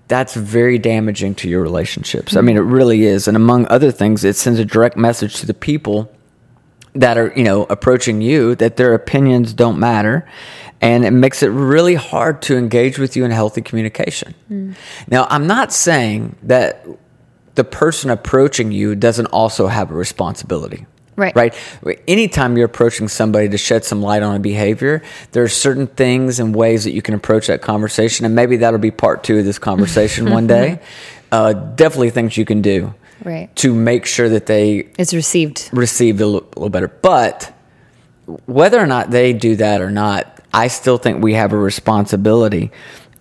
that's 0.08 0.34
very 0.34 0.78
damaging 0.78 1.34
to 1.36 1.48
your 1.48 1.62
relationships. 1.62 2.34
I 2.34 2.40
mean, 2.40 2.56
it 2.56 2.60
really 2.60 3.04
is. 3.04 3.28
And 3.28 3.36
among 3.36 3.66
other 3.68 3.92
things, 3.92 4.24
it 4.24 4.36
sends 4.36 4.58
a 4.58 4.64
direct 4.64 4.96
message 4.96 5.40
to 5.40 5.46
the 5.46 5.54
people 5.54 6.10
that 6.94 7.16
are 7.18 7.32
you 7.36 7.44
know 7.44 7.64
approaching 7.64 8.20
you 8.20 8.54
that 8.56 8.76
their 8.76 8.94
opinions 8.94 9.52
don't 9.52 9.78
matter 9.78 10.28
and 10.80 11.04
it 11.04 11.10
makes 11.10 11.42
it 11.42 11.48
really 11.48 11.94
hard 11.94 12.40
to 12.42 12.56
engage 12.56 12.98
with 12.98 13.16
you 13.16 13.24
in 13.24 13.30
healthy 13.30 13.60
communication 13.60 14.34
hmm. 14.48 14.72
now 15.06 15.26
i'm 15.30 15.46
not 15.46 15.72
saying 15.72 16.34
that 16.42 16.86
the 17.54 17.64
person 17.64 18.10
approaching 18.10 18.72
you 18.72 18.94
doesn't 18.94 19.26
also 19.26 19.66
have 19.66 19.90
a 19.90 19.94
responsibility 19.94 20.86
Right. 21.18 21.34
right 21.36 22.00
anytime 22.08 22.56
you're 22.56 22.66
approaching 22.66 23.08
somebody 23.08 23.48
to 23.50 23.58
shed 23.58 23.84
some 23.84 24.00
light 24.00 24.22
on 24.22 24.36
a 24.36 24.38
behavior 24.38 25.02
there 25.32 25.42
are 25.42 25.48
certain 25.48 25.86
things 25.88 26.38
and 26.40 26.54
ways 26.54 26.84
that 26.84 26.92
you 26.92 27.02
can 27.02 27.14
approach 27.14 27.48
that 27.48 27.60
conversation 27.60 28.24
and 28.24 28.34
maybe 28.34 28.56
that'll 28.58 28.78
be 28.78 28.90
part 28.92 29.24
two 29.24 29.38
of 29.38 29.44
this 29.44 29.58
conversation 29.58 30.30
one 30.38 30.46
day 30.46 30.80
uh, 31.32 31.52
definitely 31.52 32.10
things 32.10 32.36
you 32.36 32.44
can 32.46 32.62
do 32.62 32.94
Right. 33.24 33.54
to 33.56 33.74
make 33.74 34.06
sure 34.06 34.28
that 34.28 34.46
they 34.46 34.88
It's 34.96 35.12
received. 35.12 35.68
received 35.72 36.20
a 36.20 36.26
li- 36.26 36.40
little 36.54 36.70
better. 36.70 36.86
But 36.86 37.52
whether 38.46 38.78
or 38.78 38.86
not 38.86 39.10
they 39.10 39.32
do 39.32 39.56
that 39.56 39.80
or 39.80 39.90
not, 39.90 40.40
I 40.54 40.68
still 40.68 40.98
think 40.98 41.20
we 41.22 41.34
have 41.34 41.52
a 41.52 41.56
responsibility 41.58 42.70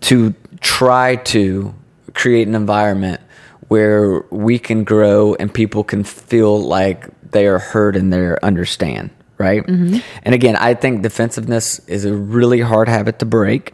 to 0.02 0.36
try 0.62 1.16
to 1.16 1.74
create 2.14 2.48
an 2.48 2.54
environment 2.54 3.22
where 3.70 4.22
we 4.30 4.60
can 4.60 4.84
grow 4.84 5.34
and 5.36 5.52
people 5.52 5.84
can 5.84 6.04
feel 6.04 6.60
like 6.62 7.08
they 7.32 7.48
are 7.48 7.60
heard 7.60 7.96
and 7.96 8.12
they 8.12 8.36
understand, 8.44 9.10
right? 9.38 9.66
Mm-hmm. 9.66 9.98
And 10.24 10.36
again, 10.36 10.56
I 10.56 10.74
think 10.74 11.02
defensiveness 11.02 11.80
is 11.88 12.06
a 12.06 12.14
really 12.14 12.62
hard 12.62 12.88
habit 12.88 13.20
to 13.20 13.26
break. 13.26 13.74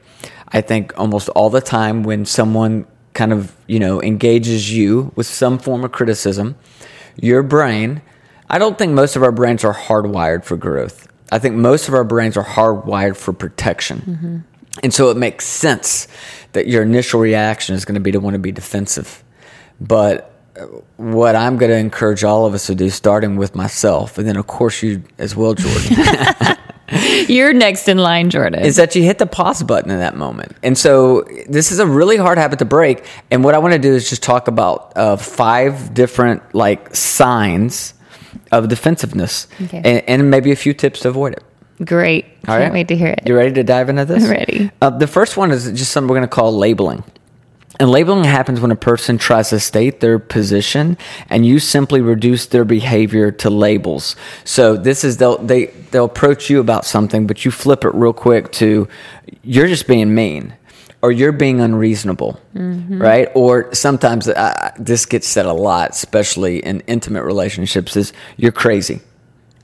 I 0.50 0.62
think 0.62 0.98
almost 0.98 1.29
all 1.29 1.50
the 1.50 1.62
time 1.62 2.03
when 2.03 2.25
someone 2.25 2.86
kind 3.13 3.33
of, 3.33 3.55
you 3.67 3.79
know, 3.79 4.01
engages 4.01 4.72
you 4.72 5.12
with 5.15 5.27
some 5.27 5.57
form 5.60 5.83
of 5.83 5.91
criticism, 5.91 6.55
your 7.15 7.43
brain, 7.43 8.01
I 8.50 8.60
don't 8.60 8.77
think 8.77 8.93
most 8.93 9.15
of 9.15 9.24
our 9.24 9.31
brains 9.31 9.63
are 9.63 9.74
hardwired 9.74 10.43
for 10.43 10.57
growth. 10.57 11.07
I 11.31 11.39
think 11.39 11.55
most 11.55 11.88
of 11.88 11.93
our 11.93 12.03
brains 12.03 12.38
are 12.38 12.43
hardwired 12.43 13.17
for 13.17 13.33
protection. 13.33 14.00
Mm-hmm. 14.00 14.38
And 14.83 14.93
so 14.93 15.10
it 15.10 15.17
makes 15.17 15.45
sense 15.45 16.07
that 16.53 16.67
your 16.67 16.83
initial 16.83 17.19
reaction 17.19 17.75
is 17.75 17.86
going 17.86 17.95
to 17.95 18.01
be 18.01 18.12
to 18.12 18.19
want 18.19 18.33
to 18.33 18.39
be 18.39 18.51
defensive. 18.51 19.24
But 19.79 20.33
what 20.98 21.36
I'm 21.36 21.57
going 21.57 21.72
to 21.72 21.77
encourage 21.77 22.24
all 22.24 22.45
of 22.45 22.53
us 22.53 22.67
to 22.67 22.75
do, 22.75 22.89
starting 22.89 23.36
with 23.38 23.55
myself, 23.55 24.17
and 24.17 24.27
then 24.27 24.38
of 24.38 24.48
course 24.48 24.83
you 24.83 25.03
as 25.17 25.36
well, 25.36 25.53
Jordan, 25.55 26.57
You're 27.27 27.53
next 27.53 27.88
in 27.88 27.98
line, 27.98 28.29
Jordan. 28.29 28.62
is 28.63 28.75
that 28.75 28.95
you 28.95 29.01
hit 29.03 29.17
the 29.17 29.25
pause 29.25 29.63
button 29.63 29.89
in 29.89 29.98
that 30.00 30.15
moment. 30.15 30.55
And 30.62 30.77
so 30.77 31.24
this 31.48 31.72
is 31.72 31.79
a 31.79 31.88
really 31.88 32.17
hard 32.17 32.38
habit 32.38 32.60
to 32.60 32.65
break. 32.65 33.03
And 33.31 33.43
what 33.43 33.55
I 33.55 33.57
want 33.57 33.74
to 33.74 33.79
do 33.79 33.93
is 33.93 34.10
just 34.10 34.22
talk 34.22 34.48
about 34.48 34.91
uh, 34.95 35.15
five 35.17 35.93
different 35.93 36.43
like 36.53 36.93
signs 36.95 37.93
of 38.51 38.67
defensiveness 38.67 39.48
Okay. 39.63 39.77
and, 39.83 40.03
and 40.07 40.29
maybe 40.31 40.51
a 40.51 40.55
few 40.55 40.74
tips 40.74 41.00
to 41.01 41.10
avoid 41.10 41.33
it. 41.33 41.43
Great. 41.83 42.25
All 42.48 42.57
Can't 42.57 42.63
right. 42.65 42.74
wait 42.74 42.88
to 42.89 42.95
hear 42.95 43.07
it. 43.07 43.22
You 43.25 43.36
ready 43.36 43.53
to 43.53 43.63
dive 43.63 43.89
into 43.89 44.05
this? 44.05 44.24
I'm 44.25 44.29
ready. 44.29 44.69
Uh, 44.81 44.91
the 44.91 45.07
first 45.07 45.36
one 45.38 45.50
is 45.51 45.72
just 45.72 45.91
something 45.91 46.07
we're 46.10 46.17
going 46.17 46.29
to 46.29 46.36
call 46.36 46.55
labeling. 46.55 47.03
And 47.80 47.89
labeling 47.89 48.24
happens 48.24 48.62
when 48.62 48.72
a 48.72 48.75
person 48.75 49.18
tries 49.18 49.50
to 49.50 49.60
state 49.60 50.00
their 50.00 50.20
position 50.20 50.98
and 51.30 51.46
you 51.46 51.60
simply 51.60 52.01
reduce 52.01 52.46
their 52.46 52.65
behavior 52.65 53.32
to 53.32 53.50
labels. 53.50 54.15
So 54.44 54.77
this 54.77 55.03
is 55.03 55.18
they'll 55.18 55.39
they 55.39 55.65
they'll 55.92 56.06
approach 56.06 56.50
you 56.50 56.60
about 56.60 56.86
something, 56.86 57.25
but 57.25 57.46
you 57.46 57.51
flip 57.51 57.84
it 57.84 57.94
real 57.96 58.13
quick 58.13 58.51
to 58.53 58.88
you're 59.42 59.68
just 59.68 59.88
being 59.88 60.13
mean 60.13 60.53
or 61.01 61.12
you're 61.12 61.32
being 61.32 61.60
unreasonable, 61.60 62.39
mm-hmm. 62.56 63.01
right? 63.01 63.27
Or 63.34 63.74
sometimes 63.74 64.30
this 64.77 65.06
gets 65.06 65.27
said 65.27 65.46
a 65.46 65.53
lot, 65.53 65.92
especially 65.92 66.63
in 66.63 66.82
intimate 66.82 67.24
relationships, 67.24 67.98
is 67.98 68.13
you're 68.38 68.53
crazy 68.53 69.01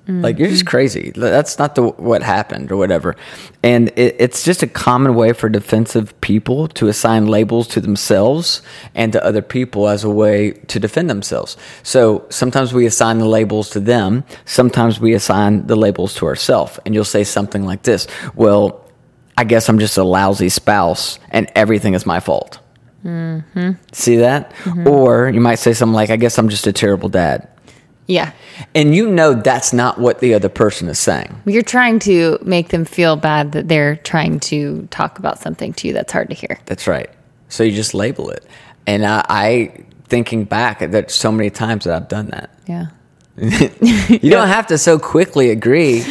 Like 0.09 0.39
you're 0.39 0.49
just 0.49 0.65
crazy. 0.65 1.11
That's 1.15 1.59
not 1.59 1.75
the 1.75 1.83
what 1.83 2.23
happened 2.23 2.71
or 2.71 2.77
whatever. 2.77 3.15
And 3.61 3.89
it, 3.89 4.15
it's 4.17 4.43
just 4.43 4.63
a 4.63 4.67
common 4.67 5.13
way 5.13 5.33
for 5.33 5.49
defensive 5.49 6.19
people 6.21 6.67
to 6.69 6.87
assign 6.87 7.27
labels 7.27 7.67
to 7.69 7.81
themselves 7.81 8.63
and 8.95 9.13
to 9.13 9.23
other 9.23 9.43
people 9.43 9.87
as 9.87 10.03
a 10.03 10.09
way 10.09 10.51
to 10.51 10.79
defend 10.79 11.09
themselves. 11.09 11.57
So 11.83 12.25
sometimes 12.29 12.73
we 12.73 12.87
assign 12.87 13.19
the 13.19 13.27
labels 13.27 13.69
to 13.71 13.79
them. 13.79 14.23
Sometimes 14.45 14.99
we 14.99 15.13
assign 15.13 15.67
the 15.67 15.75
labels 15.75 16.15
to 16.15 16.25
ourselves. 16.25 16.79
And 16.85 16.95
you'll 16.95 17.05
say 17.05 17.23
something 17.23 17.63
like 17.63 17.83
this: 17.83 18.07
"Well, 18.33 18.83
I 19.37 19.43
guess 19.43 19.69
I'm 19.69 19.77
just 19.77 19.97
a 19.97 20.03
lousy 20.03 20.49
spouse, 20.49 21.19
and 21.29 21.51
everything 21.55 21.93
is 21.93 22.05
my 22.05 22.19
fault." 22.19 22.59
Mm-hmm. 23.05 23.71
See 23.93 24.17
that? 24.17 24.51
Or 24.85 25.29
you 25.29 25.39
might 25.39 25.59
say 25.59 25.73
something 25.73 25.93
like, 25.93 26.09
"I 26.09 26.17
guess 26.17 26.39
I'm 26.39 26.49
just 26.49 26.65
a 26.65 26.73
terrible 26.73 27.09
dad." 27.09 27.47
Yeah. 28.09 28.31
And 28.73 28.95
you 28.95 29.07
know 29.07 29.35
that's 29.35 29.71
not 29.71 29.99
what 29.99 30.19
the 30.19 30.33
other 30.33 30.49
person 30.49 30.89
is 30.89 30.97
saying. 30.97 31.41
You're 31.45 31.61
trying 31.61 31.99
to 31.99 32.39
make 32.41 32.69
them 32.69 32.83
feel 32.83 33.15
bad 33.15 33.51
that 33.51 33.67
they're 33.67 33.97
trying 33.97 34.39
to 34.41 34.87
talk 34.89 35.19
about 35.19 35.37
something 35.39 35.73
to 35.73 35.87
you 35.87 35.93
that's 35.93 36.11
hard 36.11 36.29
to 36.29 36.35
hear. 36.35 36.59
That's 36.65 36.87
right. 36.87 37.09
So 37.49 37.63
you 37.63 37.71
just 37.71 37.93
label 37.93 38.31
it. 38.31 38.43
And 38.87 39.05
I, 39.05 39.23
I 39.29 39.83
thinking 40.05 40.43
back, 40.43 40.79
that 40.79 41.11
so 41.11 41.31
many 41.31 41.51
times 41.51 41.85
that 41.85 41.95
I've 41.95 42.07
done 42.07 42.27
that. 42.27 42.49
Yeah. 42.67 42.87
You 44.09 44.31
don't 44.31 44.49
have 44.49 44.67
to 44.67 44.77
so 44.77 44.99
quickly 44.99 45.51
agree. 45.51 46.03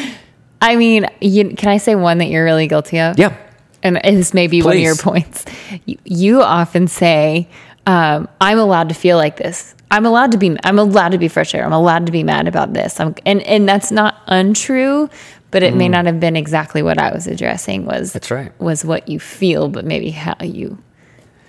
I 0.62 0.76
mean, 0.76 1.06
you, 1.20 1.50
can 1.56 1.68
I 1.68 1.76
say 1.76 1.94
one 1.94 2.18
that 2.18 2.26
you're 2.26 2.44
really 2.44 2.68
guilty 2.68 3.00
of? 3.00 3.18
Yeah. 3.18 3.36
And 3.82 3.96
this 3.96 4.32
may 4.32 4.46
be 4.46 4.62
one 4.62 4.76
of 4.76 4.82
your 4.82 4.96
points. 4.96 5.44
You, 5.84 5.98
you 6.04 6.42
often 6.42 6.88
say, 6.88 7.48
um, 7.86 8.28
"I'm 8.40 8.58
allowed 8.58 8.88
to 8.88 8.94
feel 8.94 9.16
like 9.16 9.36
this. 9.36 9.74
I'm 9.90 10.04
allowed 10.06 10.32
to 10.32 10.38
be. 10.38 10.56
I'm 10.64 10.78
allowed 10.78 11.10
to 11.12 11.18
be 11.18 11.28
frustrated. 11.28 11.64
I'm 11.66 11.72
allowed 11.72 12.06
to 12.06 12.12
be 12.12 12.22
mad 12.22 12.46
about 12.48 12.72
this." 12.74 13.00
I'm, 13.00 13.14
and 13.26 13.42
and 13.42 13.68
that's 13.68 13.90
not 13.90 14.16
untrue, 14.26 15.08
but 15.50 15.62
it 15.62 15.74
may 15.74 15.88
not 15.88 16.06
have 16.06 16.20
been 16.20 16.36
exactly 16.36 16.82
what 16.82 16.98
I 16.98 17.12
was 17.12 17.26
addressing. 17.26 17.86
Was 17.86 18.10
Mm. 18.10 18.12
That's 18.12 18.30
right. 18.30 18.52
Was 18.60 18.84
what 18.84 19.08
you 19.08 19.18
feel, 19.18 19.68
but 19.68 19.84
maybe 19.84 20.10
how 20.10 20.36
you 20.42 20.78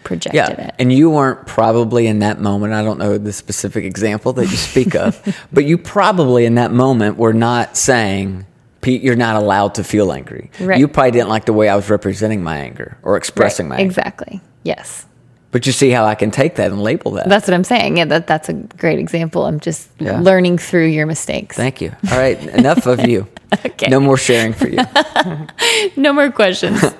projected 0.03 0.35
Yeah. 0.57 0.67
it. 0.67 0.75
And 0.79 0.91
you 0.93 1.09
weren't 1.09 1.45
probably 1.45 2.07
in 2.07 2.19
that 2.19 2.39
moment. 2.39 2.73
I 2.73 2.81
don't 2.81 2.97
know 2.97 3.17
the 3.17 3.33
specific 3.33 3.83
example 3.83 4.31
that 4.33 4.45
you 4.45 4.55
speak 4.57 4.95
of, 4.95 5.21
but 5.53 5.65
you 5.65 5.77
probably 5.77 6.45
in 6.45 6.55
that 6.55 6.71
moment 6.71 7.17
were 7.17 7.33
not 7.33 7.75
saying, 7.75 8.45
Pete, 8.81 9.01
you're 9.01 9.17
not 9.17 9.35
allowed 9.35 9.75
to 9.75 9.83
feel 9.83 10.13
angry. 10.13 10.49
Right. 10.61 10.79
You 10.79 10.87
probably 10.87 11.11
didn't 11.11 11.27
like 11.27 11.43
the 11.45 11.53
way 11.53 11.67
I 11.67 11.75
was 11.75 11.89
representing 11.89 12.41
my 12.41 12.57
anger 12.57 12.97
or 13.03 13.17
expressing 13.17 13.65
Right, 13.67 13.75
my 13.75 13.81
anger. 13.81 13.89
exactly. 13.89 14.41
Yes. 14.63 15.05
But 15.51 15.65
you 15.65 15.71
see 15.71 15.89
how 15.89 16.05
I 16.05 16.13
can 16.15 16.29
take 16.31 16.55
that 16.55 16.71
and 16.71 16.81
label 16.83 17.11
that. 17.13 17.27
That's 17.27 17.47
what 17.47 17.55
I'm 17.55 17.63
saying. 17.63 17.97
Yeah, 17.97 18.05
that, 18.05 18.27
that's 18.27 18.49
a 18.49 18.53
great 18.53 18.99
example. 18.99 19.45
I'm 19.45 19.59
just 19.59 19.89
Yeah. 19.99 20.19
learning 20.21 20.59
through 20.59 20.85
your 20.87 21.07
mistakes. 21.07 21.55
Thank 21.57 21.81
you. 21.81 21.91
All 22.11 22.17
right. 22.19 22.37
Enough 22.55 22.85
of 22.87 23.07
you. 23.07 23.27
Okay. 23.65 23.87
No 23.89 23.99
more 23.99 24.15
sharing 24.15 24.53
for 24.53 24.67
you. 24.69 24.77
no 25.97 26.13
more 26.13 26.31
questions. 26.31 26.83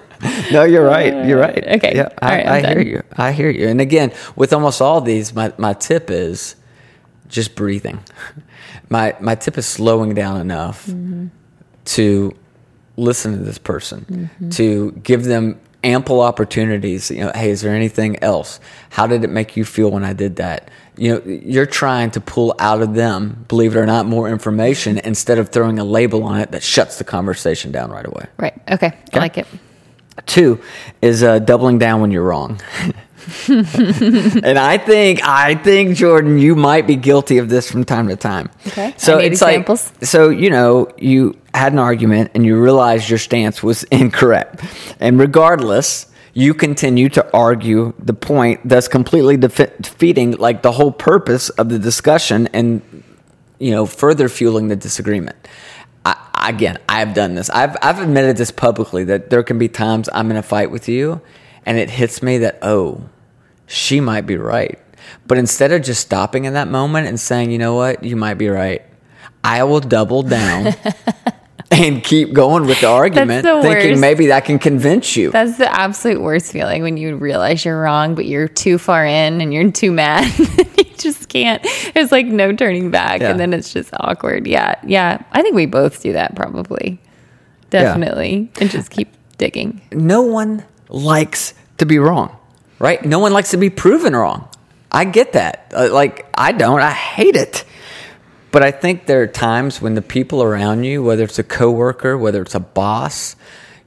No, 0.52 0.64
you're 0.64 0.84
right. 0.86 1.14
You're 1.28 1.40
right. 1.40 1.66
Okay. 1.78 1.94
Yeah, 1.96 2.10
I, 2.22 2.44
right, 2.44 2.66
I'm 2.66 2.78
hear 2.78 2.82
you. 2.82 3.04
I 3.16 3.32
hear 3.32 3.50
you. 3.50 3.70
And 3.70 3.80
again, 3.80 4.12
with 4.36 4.52
almost 4.52 4.82
all 4.82 5.00
these, 5.00 5.34
my, 5.34 5.54
my 5.58 5.72
tip 5.74 6.12
is 6.12 6.56
just 7.30 7.56
breathing. 7.56 8.00
My 8.90 9.16
my 9.22 9.36
tip 9.36 9.58
is 9.58 9.66
slowing 9.66 10.14
down 10.16 10.42
enough 10.42 10.88
Mm-hmm. 10.88 11.28
to 11.96 12.36
listen 12.98 13.32
to 13.38 13.38
this 13.44 13.58
person, 13.60 14.06
Mm-hmm. 14.10 14.50
to 14.50 14.92
give 15.04 15.24
them 15.24 15.58
ample 15.84 16.22
opportunities. 16.22 17.10
You 17.12 17.26
know, 17.26 17.32
hey, 17.34 17.50
is 17.52 17.62
there 17.62 17.76
anything 17.76 18.22
else? 18.24 18.60
How 18.90 19.08
did 19.08 19.24
it 19.24 19.30
make 19.30 19.56
you 19.56 19.66
feel 19.66 19.92
when 19.92 20.04
I 20.04 20.14
did 20.14 20.38
that? 20.38 20.70
You 20.98 21.16
know, 21.16 21.22
you're 21.26 21.66
trying 21.66 22.12
to 22.12 22.22
pull 22.22 22.54
out 22.60 22.82
of 22.82 22.94
them, 22.94 23.46
believe 23.48 23.76
it 23.76 23.80
or 23.80 23.86
not, 23.86 24.06
more 24.06 24.30
information 24.30 24.98
instead 25.00 25.38
of 25.38 25.50
throwing 25.50 25.80
a 25.80 25.84
label 25.84 26.24
on 26.24 26.40
it 26.40 26.52
that 26.52 26.64
shuts 26.64 26.98
the 26.98 27.04
conversation 27.06 27.72
down 27.72 27.90
right 27.90 28.06
away. 28.06 28.26
right. 28.38 28.54
Okay. 28.70 28.92
I 29.14 29.20
like 29.20 29.38
it. 29.38 29.48
Two 30.26 30.62
is 31.02 31.24
uh, 31.24 31.40
doubling 31.40 31.78
down 31.78 32.02
when 32.02 32.12
you're 32.12 32.24
wrong. 32.24 32.60
and 33.48 34.58
I 34.58 34.78
think 34.78 35.22
I 35.24 35.56
think 35.56 35.96
Jordan, 35.96 36.40
you 36.40 36.56
might 36.56 36.88
be 36.88 36.96
guilty 36.96 37.38
of 37.38 37.50
this 37.50 37.70
from 37.70 37.84
time 37.84 38.08
to 38.08 38.16
time. 38.16 38.50
Okay. 38.68 38.94
So 38.98 39.18
it's 39.18 39.42
examples. 39.42 39.92
like 39.94 40.06
so 40.06 40.30
you 40.30 40.50
know 40.50 40.90
you 40.98 41.38
had 41.54 41.74
an 41.74 41.80
argument 41.80 42.32
and 42.34 42.46
you 42.46 42.62
realized 42.62 43.10
your 43.10 43.20
stance 43.20 43.62
was 43.62 43.84
incorrect, 43.92 44.64
and 45.00 45.20
regardless. 45.20 46.08
You 46.32 46.54
continue 46.54 47.10
to 47.10 47.28
argue 47.34 47.94
the 47.98 48.14
point, 48.14 48.62
thus 48.64 48.88
completely 48.88 49.36
defe- 49.36 49.76
defeating 49.82 50.34
like 50.34 50.62
the 50.62 50.72
whole 50.72 50.92
purpose 50.92 51.50
of 51.50 51.70
the 51.70 51.80
discussion, 51.80 52.48
and 52.54 53.04
you 53.58 53.72
know, 53.72 53.86
further 53.88 54.30
fueling 54.30 54.68
the 54.70 54.76
disagreement. 54.76 55.36
I, 56.06 56.50
again, 56.50 56.78
I've 56.88 57.14
done 57.14 57.36
this. 57.36 57.50
I've 57.50 57.76
I've 57.82 58.00
admitted 58.00 58.38
this 58.38 58.52
publicly 58.52 59.04
that 59.06 59.32
there 59.32 59.44
can 59.44 59.58
be 59.58 59.68
times 59.68 60.08
I'm 60.14 60.32
in 60.32 60.38
a 60.38 60.44
fight 60.44 60.72
with 60.72 60.88
you, 60.88 61.20
and 61.70 61.78
it 61.78 61.92
hits 61.92 62.24
me 62.24 62.40
that 62.40 62.58
oh, 62.64 63.08
she 63.68 64.02
might 64.02 64.22
be 64.22 64.38
right. 64.38 64.80
But 65.28 65.38
instead 65.38 65.72
of 65.72 65.84
just 65.84 66.02
stopping 66.02 66.46
in 66.46 66.54
that 66.54 66.68
moment 66.68 67.08
and 67.08 67.20
saying, 67.20 67.52
you 67.52 67.60
know 67.60 67.76
what, 67.76 68.04
you 68.04 68.16
might 68.16 68.34
be 68.34 68.50
right, 68.50 68.82
I 69.44 69.64
will 69.66 69.80
double 69.80 70.24
down 70.24 70.74
and 71.72 72.04
keep 72.04 72.34
going 72.34 72.66
with 72.66 72.82
the 72.82 72.88
argument, 72.88 73.44
the 73.44 73.62
thinking 73.62 73.92
worst. 73.92 74.02
maybe 74.02 74.28
that 74.28 74.46
can 74.46 74.58
convince 74.58 75.16
you. 75.16 75.30
That's 75.30 75.60
the 75.60 75.72
absolute 75.72 76.22
worst 76.22 76.52
feeling 76.52 76.82
when 76.82 76.98
you 76.98 77.16
realize 77.16 77.64
you're 77.64 77.80
wrong, 77.80 78.16
but 78.16 78.26
you're 78.26 78.48
too 78.48 78.80
far 78.80 79.06
in 79.06 79.40
and 79.40 79.54
you're 79.54 79.72
too 79.72 79.92
mad. 79.92 80.28
you 80.40 80.86
just 80.98 81.30
can't. 81.30 81.64
There's 81.94 82.12
like 82.12 82.26
no 82.26 82.52
turning 82.52 82.90
back. 82.90 83.22
Yeah. 83.22 83.30
And 83.30 83.40
then 83.40 83.54
it's 83.54 83.72
just 83.72 83.92
awkward. 84.00 84.48
Yeah. 84.48 84.74
Yeah. 84.84 85.24
I 85.34 85.44
think 85.44 85.54
we 85.54 85.68
both 85.68 86.02
do 86.02 86.14
that 86.14 86.36
probably. 86.36 87.00
Definitely. 87.70 88.52
And 88.60 88.72
just 88.72 88.90
keep 88.90 89.14
digging. 89.38 89.82
no 89.92 90.24
one 90.24 90.66
likes 90.90 91.54
to 91.80 91.86
be 91.86 92.00
wrong, 92.00 92.36
right? 92.78 93.04
No 93.04 93.20
one 93.20 93.34
likes 93.34 93.52
to 93.52 93.58
be 93.58 93.70
proven 93.70 94.16
wrong. 94.16 94.48
I 94.92 95.06
get 95.06 95.34
that. 95.34 95.72
Uh, 95.76 95.90
like, 95.92 96.28
I 96.34 96.52
don't. 96.52 96.82
I 96.82 96.92
hate 96.92 97.36
it. 97.36 97.66
But 98.52 98.64
I 98.64 98.72
think 98.72 99.06
there 99.06 99.22
are 99.22 99.28
times 99.28 99.82
when 99.82 99.94
the 99.94 100.02
people 100.02 100.42
around 100.42 100.84
you, 100.84 101.04
whether 101.04 101.24
it's 101.24 101.38
a 101.38 101.44
coworker, 101.44 102.18
whether 102.18 102.42
it's 102.42 102.56
a 102.56 102.60
boss, 102.60 103.36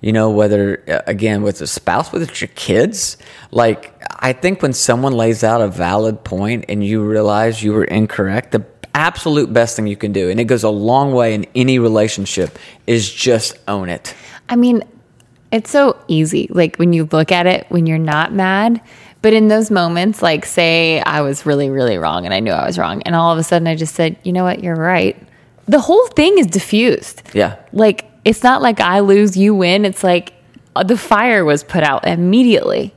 you 0.01 0.13
know, 0.13 0.31
whether, 0.31 0.83
uh, 0.89 1.01
again, 1.07 1.43
with 1.43 1.61
a 1.61 1.67
spouse, 1.67 2.13
whether 2.13 2.25
it's 2.25 2.41
your 2.41 2.51
kids, 2.55 3.17
like, 3.51 3.93
I 4.21 4.33
think 4.33 4.63
when 4.63 4.73
someone 4.73 5.13
lays 5.15 5.43
out 5.43 5.61
a 5.61 5.69
valid 5.69 6.23
point 6.23 6.67
and 6.69 6.85
you 6.85 7.03
realize 7.03 7.63
you 7.63 7.73
were 7.73 7.85
incorrect, 7.85 8.53
the 8.53 8.65
absolute 8.95 9.53
best 9.53 9.75
thing 9.75 9.87
you 9.87 9.97
can 9.97 10.13
do, 10.13 10.31
and 10.31 10.39
it 10.39 10.45
goes 10.45 10.63
a 10.63 10.71
long 10.71 11.13
way 11.13 11.35
in 11.35 11.47
any 11.55 11.79
relationship, 11.79 12.59
is 12.87 13.13
just 13.13 13.57
own 13.67 13.89
it. 13.89 14.15
I 14.49 14.57
mean, 14.57 14.83
it's 15.53 15.71
so 15.71 16.03
easy. 16.09 16.49
Like 16.51 16.77
when 16.77 16.93
you 16.93 17.09
look 17.13 17.31
at 17.31 17.47
it 17.47 17.67
when 17.69 17.87
you're 17.87 17.99
not 17.99 18.33
mad. 18.33 18.81
But 19.21 19.35
in 19.35 19.47
those 19.47 19.71
moments, 19.71 20.21
like 20.21 20.45
say 20.45 21.01
I 21.01 21.21
was 21.21 21.47
really, 21.47 21.71
really 21.71 21.97
wrong 21.97 22.25
and 22.25 22.35
I 22.35 22.41
knew 22.41 22.51
I 22.51 22.67
was 22.67 22.77
wrong. 22.77 23.03
And 23.03 23.15
all 23.15 23.31
of 23.31 23.39
a 23.39 23.45
sudden 23.45 23.69
I 23.69 23.77
just 23.77 23.95
said, 23.95 24.17
you 24.25 24.33
know 24.33 24.43
what, 24.43 24.65
you're 24.65 24.75
right. 24.75 25.17
The 25.67 25.79
whole 25.79 26.09
thing 26.09 26.39
is 26.39 26.47
diffused. 26.47 27.23
Yeah. 27.33 27.57
Like 27.73 28.11
it's 28.25 28.43
not 28.43 28.63
like 28.63 28.81
I 28.81 29.01
lose, 29.01 29.37
you 29.37 29.55
win. 29.55 29.85
It's 29.85 30.03
like 30.03 30.33
uh, 30.75 30.83
the 30.83 30.97
fire 30.97 31.45
was 31.45 31.63
put 31.63 31.85
out 31.85 32.07
immediately. 32.07 32.95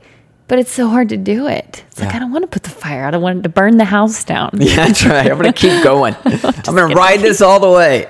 But 0.48 0.60
it's 0.60 0.70
so 0.70 0.88
hard 0.88 1.08
to 1.08 1.16
do 1.16 1.48
it. 1.48 1.84
It's 1.88 2.00
like 2.00 2.14
I 2.14 2.20
don't 2.20 2.30
want 2.30 2.44
to 2.44 2.48
put 2.48 2.62
the 2.62 2.70
fire 2.70 3.02
out. 3.04 3.14
I 3.14 3.16
want 3.16 3.40
it 3.40 3.42
to 3.42 3.48
burn 3.48 3.78
the 3.78 3.84
house 3.84 4.22
down. 4.22 4.50
Yeah, 4.54 4.76
that's 4.76 5.04
right. 5.04 5.28
I'm 5.28 5.38
going 5.38 5.52
to 5.52 5.60
keep 5.60 5.82
going. 5.82 6.14
I'm 6.24 6.74
going 6.74 6.88
to 6.88 6.94
ride 6.94 7.18
this 7.20 7.40
all 7.40 7.58
the 7.58 7.70
way. 7.70 8.08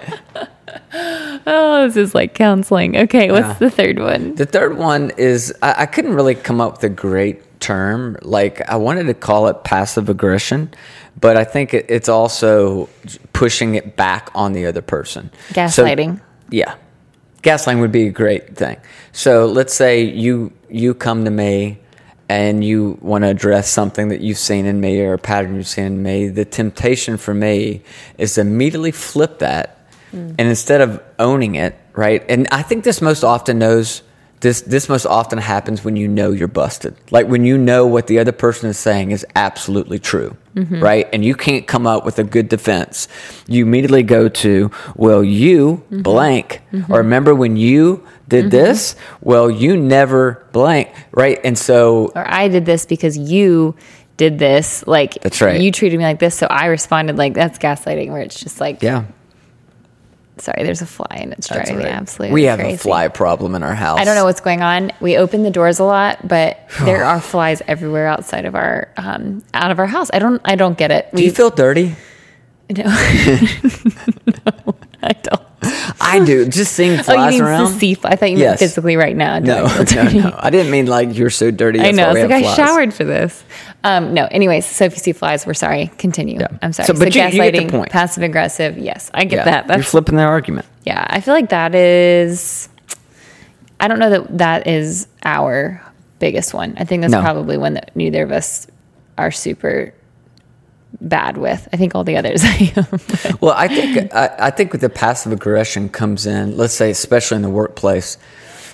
Oh, 1.49 1.87
this 1.87 1.97
is 1.97 2.15
like 2.15 2.35
counseling. 2.35 2.97
Okay, 2.97 3.31
what's 3.31 3.47
Yeah. 3.47 3.53
the 3.61 3.71
third 3.71 3.99
one? 4.01 4.35
The 4.35 4.47
third 4.47 4.77
one 4.77 5.13
is 5.17 5.55
I, 5.63 5.83
I 5.83 5.87
couldn't 5.87 6.15
really 6.15 6.35
come 6.35 6.61
up 6.61 6.73
with 6.73 6.85
a 6.85 6.89
great 6.89 7.61
term. 7.61 8.17
Like 8.23 8.69
I 8.69 8.77
wanted 8.77 9.05
to 9.05 9.15
call 9.15 9.47
it 9.47 9.63
passive 9.63 10.09
aggression, 10.09 10.73
but 11.21 11.37
I 11.37 11.45
think 11.45 11.73
it, 11.73 11.87
it's 11.89 12.09
also 12.09 12.89
pushing 13.33 13.77
it 13.77 13.95
back 13.97 14.31
on 14.35 14.55
the 14.55 14.67
other 14.67 14.83
person. 14.83 15.31
So- 15.51 15.55
Gaslighting. 15.85 16.21
yeah, 16.51 16.75
gaslighting 17.43 17.81
would 17.81 17.93
be 17.93 18.09
a 18.09 18.11
great 18.13 18.57
thing. 18.57 18.79
So 19.13 19.47
let's 19.47 19.73
say 19.75 20.03
you 20.03 20.53
you 20.69 20.95
come 20.95 21.25
to 21.27 21.31
me 21.31 21.79
and 22.29 22.65
you 22.65 22.99
want 23.01 23.23
to 23.23 23.29
address 23.29 23.69
something 23.69 24.09
that 24.09 24.21
you've 24.21 24.39
seen 24.39 24.67
in 24.67 24.81
me 24.81 25.01
or 25.01 25.13
a 25.13 25.19
pattern 25.19 25.55
you've 25.55 25.69
seen 25.69 25.85
in 25.85 26.03
me. 26.03 26.27
The 26.29 26.45
temptation 26.45 27.19
for 27.19 27.33
me 27.35 27.83
is 28.19 28.35
to 28.35 28.41
immediately 28.41 28.91
flip 28.91 29.39
that, 29.39 29.76
Mm. 30.17 30.35
and 30.39 30.49
instead 30.49 30.81
of 30.81 31.03
owning 31.19 31.55
it, 31.55 31.79
right? 31.93 32.25
And 32.29 32.49
I 32.51 32.63
think 32.63 32.85
this 32.85 33.01
most 33.03 33.23
often 33.25 33.59
knows. 33.59 34.03
This, 34.41 34.61
this 34.61 34.91
most 34.91 35.07
often 35.07 35.39
happens 35.39 35.83
when 35.83 35.97
you 35.97 36.07
know 36.07 36.31
you're 36.31 36.47
busted. 36.47 36.95
Like 37.11 37.27
when 37.27 37.47
you 37.47 37.57
know 37.57 37.87
what 37.87 38.07
the 38.07 38.19
other 38.19 38.33
person 38.33 38.69
is 38.69 38.79
saying 38.79 39.11
is 39.11 39.25
absolutely 39.35 39.99
true, 39.99 40.37
mm-hmm. 40.55 40.79
right? 40.79 41.09
And 41.11 41.25
you 41.25 41.35
can't 41.35 41.67
come 41.67 41.87
up 41.87 42.05
with 42.05 42.19
a 42.19 42.23
good 42.23 42.51
defense. 42.51 43.09
You 43.49 43.65
immediately 43.65 44.03
go 44.03 44.29
to, 44.29 44.71
well, 44.95 45.25
you 45.25 45.83
mm-hmm. 45.87 46.03
blank. 46.03 46.61
Mm-hmm. 46.71 46.93
Or 46.93 46.99
remember 46.99 47.35
when 47.35 47.57
you 47.57 48.07
did 48.29 48.51
this? 48.51 48.95
Well, 49.23 49.51
you 49.51 49.75
never 49.75 50.47
blank, 50.53 50.91
right? 51.13 51.41
And 51.43 51.59
so 51.59 52.13
or 52.15 52.29
I 52.29 52.49
did 52.49 52.67
this 52.67 52.85
because 52.85 53.17
you 53.17 53.75
did 54.17 54.39
this. 54.39 54.87
Like 54.87 55.15
That's 55.23 55.41
right. 55.41 55.61
You 55.61 55.71
treated 55.71 55.99
me 55.99 56.05
like 56.05 56.19
this, 56.19 56.35
so 56.35 56.47
I 56.47 56.67
responded 56.67 57.17
like 57.17 57.35
that's 57.35 57.59
gaslighting. 57.59 58.11
Where 58.11 58.21
it's 58.21 58.41
just 58.41 58.61
like, 58.61 58.83
Yeah. 58.83 59.05
Sorry, 60.39 60.65
there's 60.65 60.83
a 60.83 60.87
fly 60.87 61.07
and 61.13 61.33
it's 61.33 61.49
driving 61.49 61.79
me 61.79 61.85
right. 61.85 61.93
absolutely 61.95 62.35
We 62.35 62.43
have 62.45 62.59
crazy. 62.59 62.75
a 62.75 62.79
fly 62.79 63.09
problem 63.09 63.55
in 63.55 63.63
our 63.63 63.75
house. 63.75 63.99
I 63.99 64.05
don't 64.05 64.17
know 64.17 64.25
what's 64.25 64.41
going 64.43 64.61
on. 64.63 64.93
We 65.01 65.17
open 65.17 65.43
the 65.43 65.51
doors 65.51 65.79
a 65.79 65.85
lot, 65.85 66.29
but 66.29 66.59
there 66.83 67.05
are 67.05 67.21
flies 67.21 67.63
everywhere 67.67 68.07
outside 68.07 68.45
of 68.45 68.55
our 68.55 68.93
um, 68.99 69.43
out 69.55 69.71
of 69.71 69.79
our 69.79 69.87
house. 69.87 70.11
I 70.13 70.19
don't 70.19 70.41
I 70.45 70.55
don't 70.57 70.77
get 70.77 70.91
it. 70.91 71.09
Do 71.15 71.23
you 71.25 71.31
feel 71.31 71.51
dirty? 71.51 71.97
no, 72.77 72.85
no, 72.85 74.75
I 75.03 75.13
don't. 75.13 75.43
I 76.01 76.25
do. 76.25 76.47
Just 76.49 76.75
seeing 76.75 76.93
Oh, 76.93 76.97
you 76.97 77.03
flies 77.03 77.33
mean 77.35 77.43
around. 77.43 77.79
the 77.79 77.95
fly? 77.95 78.11
I 78.11 78.17
thought 78.17 78.31
you 78.31 78.39
Yes. 78.39 78.49
meant 78.51 78.59
physically 78.61 78.97
right 78.97 79.17
now. 79.17 79.39
No, 79.41 79.65
I 79.67 79.85
no, 79.95 80.03
no. 80.11 80.37
I 80.39 80.51
didn't 80.51 80.71
mean 80.71 80.87
like 80.87 81.17
you're 81.17 81.31
so 81.31 81.51
dirty. 81.51 81.81
I 81.81 81.91
know. 81.91 82.11
It's 82.11 82.21
like 82.31 82.31
I 82.31 82.43
flies. 82.43 82.57
showered 82.57 82.95
for 82.95 83.05
this. 83.05 83.43
Um, 83.83 84.15
no. 84.15 84.27
Anyways, 84.27 84.67
so 84.67 84.85
if 84.85 84.93
you 84.93 84.99
see 84.99 85.13
flies, 85.13 85.47
we're 85.47 85.55
sorry. 85.55 85.89
Continue. 85.99 86.39
Yeah. 86.41 86.49
I'm 86.63 86.73
sorry. 86.73 86.87
So, 86.89 86.93
but 86.95 87.15
you- 87.15 87.23
you 87.23 87.31
get 87.31 87.53
the 87.53 87.59
gaslighting, 87.59 87.71
point. 87.71 87.91
passive 87.91 88.23
aggressive. 88.23 88.79
Yes, 88.79 89.11
I 89.15 89.25
get 89.25 89.47
Yeah, 89.47 89.63
that. 89.63 89.75
you're 89.77 89.83
flipping 89.85 90.17
that 90.17 90.27
argument. 90.27 90.67
yeah. 90.85 91.07
I 91.09 91.21
feel 91.21 91.35
like 91.35 91.49
that 91.51 91.75
is. 91.75 92.69
I 93.81 93.89
don't 93.89 93.99
know 93.99 94.11
that 94.11 94.39
that 94.39 94.67
is 94.67 95.07
our 95.25 95.83
biggest 96.19 96.55
one. 96.55 96.75
I 96.79 96.85
think 96.85 97.03
that's 97.03 97.13
No. 97.13 97.21
probably 97.21 97.57
one 97.59 97.75
that 97.75 97.91
neither 97.95 98.23
of 98.23 98.33
us 98.33 98.67
are 99.19 99.31
super 99.31 99.93
bad 101.01 101.37
with. 101.37 101.69
I 101.73 101.77
think 101.77 101.95
all 101.95 102.05
the 102.05 102.17
others 102.17 102.43
I 102.45 102.73
am. 102.77 103.37
Well, 103.41 103.55
I 103.57 103.69
think 103.69 104.15
I, 104.15 104.35
I 104.39 104.51
think 104.51 104.73
with 104.73 104.81
the 104.81 104.89
passive 104.91 105.33
aggression 105.33 105.89
comes 105.89 106.27
in. 106.27 106.57
Let's 106.57 106.75
say, 106.75 106.91
especially 106.91 107.37
in 107.37 107.43
the 107.43 107.51
workplace, 107.51 108.19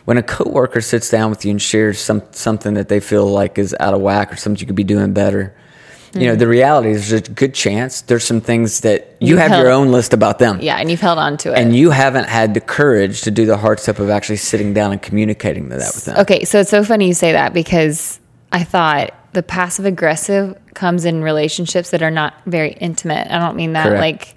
when 0.05 0.19
a 0.19 0.23
coworker 0.23 0.81
sits 0.81 1.11
down 1.11 1.31
with 1.31 1.45
you 1.45 1.51
and 1.53 1.63
shares 1.63 1.99
some 1.99 2.23
something 2.33 2.75
that 2.75 2.89
they 2.89 3.01
feel 3.01 3.27
like 3.27 3.59
is 3.59 3.75
out 3.81 3.95
of 3.95 4.01
whack 4.01 4.33
or 4.33 4.37
something 4.37 4.61
you 4.61 4.67
could 4.67 4.77
be 4.77 4.85
doing 4.85 5.13
better. 5.13 5.55
You 6.15 6.27
know, 6.27 6.37
mm. 6.37 6.41
the 6.41 6.47
reality 6.49 6.91
is 6.91 7.09
there's 7.09 7.27
a 7.27 7.33
good 7.33 7.55
chance 7.55 8.03
there's 8.03 8.25
some 8.25 8.43
things 8.43 8.81
that 8.81 9.17
you, 9.19 9.29
You 9.29 9.37
have 9.39 9.51
your 9.53 9.71
held- 9.71 9.87
own 9.87 9.93
list 9.93 10.13
about 10.13 10.39
them. 10.39 10.61
yeah, 10.61 10.77
and 10.77 10.91
you've 10.91 11.01
held 11.01 11.19
on 11.19 11.39
to 11.39 11.53
it. 11.53 11.59
And 11.59 11.75
you 11.75 11.89
haven't 11.89 12.29
had 12.29 12.53
the 12.53 12.61
courage 12.61 13.23
to 13.23 13.31
do 13.31 13.47
the 13.47 13.57
hard 13.57 13.81
step 13.81 13.99
of 13.99 14.11
actually 14.11 14.37
sitting 14.37 14.75
down 14.75 14.93
and 14.93 15.01
communicating 15.01 15.71
that 15.71 15.79
with 15.95 16.05
them. 16.05 16.19
Okay, 16.19 16.45
so 16.45 16.61
it's 16.61 16.69
so 16.69 16.85
funny 16.85 17.07
you 17.07 17.15
say 17.15 17.33
that 17.33 17.55
because 17.55 18.21
I 18.53 18.65
thought 18.65 19.15
the 19.33 19.43
passive 19.43 19.87
aggressive 19.87 20.57
comes 20.75 21.05
in 21.05 21.23
relationships 21.23 21.91
that 21.91 22.03
are 22.03 22.11
not 22.11 22.35
very 22.47 22.73
intimate. 22.73 23.29
I 23.31 23.39
don't 23.39 23.57
mean 23.57 23.73
that 23.73 23.87
Correct. 23.89 24.01
like 24.01 24.35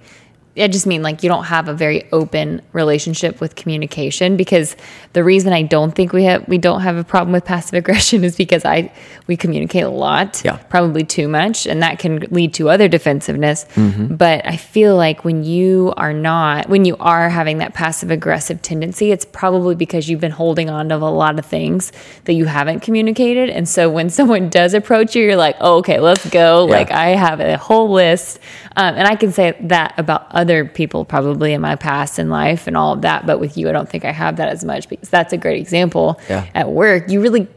I 0.58 0.68
just 0.68 0.86
mean 0.86 1.02
like 1.02 1.22
you 1.22 1.28
don't 1.28 1.44
have 1.44 1.68
a 1.68 1.74
very 1.74 2.10
open 2.12 2.62
relationship 2.72 3.40
with 3.40 3.56
communication 3.56 4.36
because 4.36 4.74
the 5.12 5.22
reason 5.22 5.52
I 5.52 5.62
don't 5.62 5.92
think 5.94 6.12
we 6.12 6.24
have 6.24 6.48
we 6.48 6.56
don't 6.56 6.80
have 6.80 6.96
a 6.96 7.04
problem 7.04 7.32
with 7.32 7.44
passive 7.44 7.74
aggression 7.74 8.24
is 8.28 8.36
because 8.36 8.64
I 8.64 8.90
we 9.26 9.36
communicate 9.36 9.82
a 9.82 9.90
lot, 9.90 10.40
Yeah. 10.44 10.56
probably 10.68 11.04
too 11.04 11.28
much, 11.28 11.66
and 11.66 11.82
that 11.82 11.98
can 11.98 12.20
lead 12.30 12.54
to 12.54 12.70
other 12.70 12.88
defensiveness. 12.88 13.66
Mm-hmm. 13.74 14.14
But 14.14 14.46
I 14.46 14.56
feel 14.56 14.96
like 14.96 15.24
when 15.24 15.44
you 15.44 15.92
are 15.96 16.12
not 16.14 16.68
when 16.70 16.84
you 16.84 16.96
are 17.00 17.28
having 17.28 17.58
that 17.58 17.74
passive 17.74 18.10
aggressive 18.10 18.62
tendency, 18.62 19.10
it's 19.12 19.24
probably 19.26 19.74
because 19.74 20.08
you've 20.08 20.20
been 20.20 20.30
holding 20.30 20.70
on 20.70 20.88
to 20.88 20.94
a 20.96 20.98
lot 20.98 21.38
of 21.38 21.44
things 21.44 21.92
that 22.24 22.32
you 22.34 22.46
haven't 22.46 22.80
communicated, 22.80 23.50
and 23.50 23.68
so 23.68 23.90
when 23.90 24.08
someone 24.18 24.48
does 24.48 24.72
approach 24.74 25.14
you, 25.16 25.22
you're 25.24 25.36
like, 25.36 25.56
oh, 25.60 25.78
okay, 25.78 25.98
let's 26.00 26.28
go. 26.30 26.66
Yeah. 26.66 26.72
Like 26.72 26.90
I 26.92 27.08
have 27.10 27.40
a 27.40 27.58
whole 27.58 27.90
list, 27.90 28.38
um, 28.76 28.94
and 28.94 29.06
I 29.06 29.16
can 29.16 29.32
say 29.32 29.54
that 29.60 29.92
about 29.98 30.26
other 30.30 30.45
people 30.64 31.04
probably 31.04 31.52
in 31.52 31.60
my 31.60 31.76
past 31.76 32.18
in 32.18 32.30
life 32.30 32.66
and 32.66 32.76
all 32.76 32.92
of 32.92 33.02
that. 33.02 33.26
But 33.26 33.40
with 33.40 33.56
you, 33.56 33.68
I 33.68 33.72
don't 33.72 33.88
think 33.88 34.04
I 34.04 34.12
have 34.12 34.36
that 34.36 34.48
as 34.48 34.64
much 34.64 34.88
because 34.88 35.08
that's 35.08 35.32
a 35.32 35.36
great 35.36 35.60
example. 35.60 36.20
Yeah. 36.28 36.46
At 36.54 36.68
work, 36.70 37.10
you 37.10 37.20
really, 37.20 37.48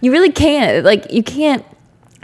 you 0.00 0.12
really 0.12 0.32
can't 0.32 0.84
like 0.84 1.12
you 1.12 1.22
can't 1.22 1.64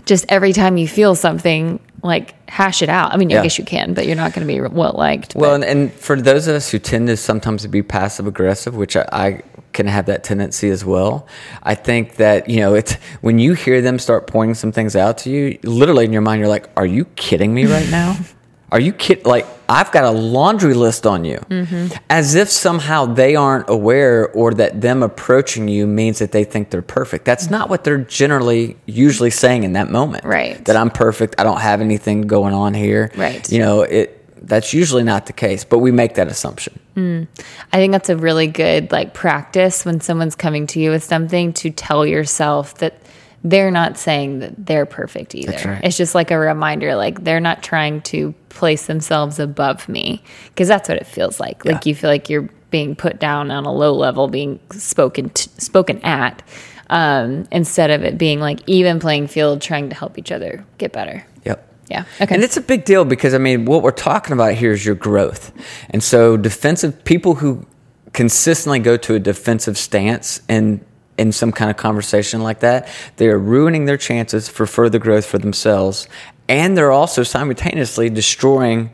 just 0.06 0.26
every 0.28 0.52
time 0.52 0.76
you 0.76 0.86
feel 0.88 1.14
something 1.14 1.80
like 2.02 2.34
hash 2.50 2.82
it 2.82 2.88
out. 2.88 3.12
I 3.12 3.16
mean, 3.16 3.32
I 3.32 3.42
guess 3.42 3.58
you 3.58 3.64
can, 3.64 3.94
but 3.94 4.06
you're 4.06 4.14
not 4.14 4.34
going 4.34 4.46
to 4.46 4.52
be 4.52 4.60
well 4.60 4.92
liked. 4.92 5.34
Well, 5.34 5.54
and, 5.54 5.64
and 5.64 5.92
for 5.92 6.20
those 6.20 6.46
of 6.46 6.54
us 6.54 6.70
who 6.70 6.78
tend 6.78 7.08
to 7.08 7.16
sometimes 7.16 7.66
be 7.66 7.82
passive 7.82 8.26
aggressive, 8.26 8.76
which 8.76 8.94
I, 8.94 9.08
I 9.10 9.42
can 9.72 9.86
have 9.86 10.06
that 10.06 10.22
tendency 10.22 10.68
as 10.68 10.84
well, 10.84 11.26
I 11.62 11.74
think 11.74 12.16
that 12.16 12.48
you 12.48 12.60
know 12.60 12.74
it's 12.74 12.94
when 13.22 13.38
you 13.38 13.54
hear 13.54 13.80
them 13.80 13.98
start 13.98 14.26
pointing 14.26 14.54
some 14.54 14.70
things 14.70 14.94
out 14.94 15.18
to 15.18 15.30
you, 15.30 15.58
literally 15.62 16.04
in 16.04 16.12
your 16.12 16.22
mind, 16.22 16.40
you're 16.40 16.48
like, 16.48 16.68
"Are 16.76 16.86
you 16.86 17.06
kidding 17.16 17.54
me 17.54 17.64
right 17.64 17.90
now? 17.90 18.16
Are 18.74 18.80
you 18.80 18.92
kid 18.92 19.24
like 19.24 19.46
I've 19.68 19.92
got 19.92 20.02
a 20.02 20.10
laundry 20.10 20.74
list 20.74 21.06
on 21.06 21.24
you?" 21.24 21.38
Mm-hmm. 21.48 21.96
As 22.10 22.34
if 22.34 22.50
somehow 22.50 23.06
they 23.06 23.36
aren't 23.36 23.70
aware, 23.70 24.28
or 24.32 24.52
that 24.54 24.80
them 24.80 25.04
approaching 25.04 25.68
you 25.68 25.86
means 25.86 26.18
that 26.18 26.32
they 26.32 26.42
think 26.42 26.70
they're 26.70 26.82
perfect. 26.82 27.24
That's 27.24 27.50
not 27.50 27.70
what 27.70 27.84
they're 27.84 27.98
generally 27.98 28.76
usually 28.84 29.30
saying 29.30 29.62
in 29.62 29.74
that 29.74 29.90
moment. 29.90 30.24
Right. 30.24 30.62
That 30.64 30.74
I'm 30.74 30.90
perfect. 30.90 31.36
I 31.38 31.44
don't 31.44 31.60
have 31.60 31.80
anything 31.80 32.22
going 32.22 32.52
on 32.52 32.74
here. 32.74 33.12
Right. 33.16 33.50
You 33.50 33.60
know 33.60 33.82
it 33.82 34.20
that's 34.42 34.74
usually 34.74 35.04
not 35.04 35.26
the 35.26 35.32
case, 35.32 35.64
but 35.64 35.78
we 35.78 35.90
make 35.90 36.14
that 36.14 36.28
assumption. 36.28 36.78
Mm. 36.96 37.28
I 37.72 37.76
think 37.76 37.92
that's 37.92 38.10
a 38.10 38.16
really 38.16 38.46
good 38.46 38.92
like 38.92 39.14
practice 39.14 39.84
when 39.84 40.00
someone's 40.00 40.34
coming 40.34 40.66
to 40.68 40.80
you 40.80 40.90
with 40.90 41.04
something 41.04 41.52
to 41.54 41.70
tell 41.70 42.04
yourself 42.04 42.74
that 42.78 43.00
they're 43.44 43.70
not 43.70 43.98
saying 43.98 44.38
that 44.38 44.66
they're 44.66 44.86
perfect 44.86 45.34
either. 45.34 45.68
Right. 45.68 45.84
It's 45.84 45.98
just 45.98 46.14
like 46.14 46.30
a 46.30 46.38
reminder 46.38 46.96
like 46.96 47.22
they're 47.22 47.40
not 47.40 47.62
trying 47.62 48.00
to 48.02 48.34
place 48.48 48.86
themselves 48.86 49.38
above 49.38 49.86
me 49.88 50.22
because 50.48 50.66
that's 50.66 50.88
what 50.88 50.96
it 50.96 51.06
feels 51.06 51.38
like. 51.38 51.64
Like 51.64 51.84
you 51.84 51.94
feel 51.94 52.08
like 52.08 52.30
you're 52.30 52.48
being 52.70 52.96
put 52.96 53.20
down 53.20 53.50
on 53.50 53.66
a 53.66 53.72
low 53.72 53.94
level 53.94 54.28
being 54.28 54.58
spoken 54.72 55.28
t- 55.30 55.50
spoken 55.58 56.00
at 56.02 56.42
um, 56.88 57.46
instead 57.52 57.90
of 57.90 58.02
it 58.02 58.16
being 58.16 58.40
like 58.40 58.60
even 58.66 58.98
playing 58.98 59.26
field 59.28 59.60
trying 59.60 59.90
to 59.90 59.94
help 59.94 60.18
each 60.18 60.32
other 60.32 60.64
get 60.78 60.92
better. 60.92 61.24
Yep. 61.44 61.68
Yeah. 61.90 62.04
Okay. 62.20 62.34
And 62.34 62.42
it's 62.42 62.56
a 62.56 62.62
big 62.62 62.86
deal 62.86 63.04
because 63.04 63.34
I 63.34 63.38
mean, 63.38 63.66
what 63.66 63.82
we're 63.82 63.90
talking 63.90 64.32
about 64.32 64.54
here 64.54 64.72
is 64.72 64.86
your 64.86 64.94
growth. 64.94 65.52
And 65.90 66.02
so 66.02 66.38
defensive 66.38 67.04
people 67.04 67.34
who 67.36 67.66
consistently 68.14 68.78
go 68.78 68.96
to 68.96 69.14
a 69.14 69.18
defensive 69.18 69.76
stance 69.76 70.40
and 70.48 70.84
in 71.18 71.32
some 71.32 71.52
kind 71.52 71.70
of 71.70 71.76
conversation 71.76 72.42
like 72.42 72.60
that, 72.60 72.88
they 73.16 73.28
are 73.28 73.38
ruining 73.38 73.84
their 73.84 73.96
chances 73.96 74.48
for 74.48 74.66
further 74.66 74.98
growth 74.98 75.26
for 75.26 75.38
themselves. 75.38 76.08
And 76.48 76.76
they're 76.76 76.92
also 76.92 77.22
simultaneously 77.22 78.10
destroying 78.10 78.90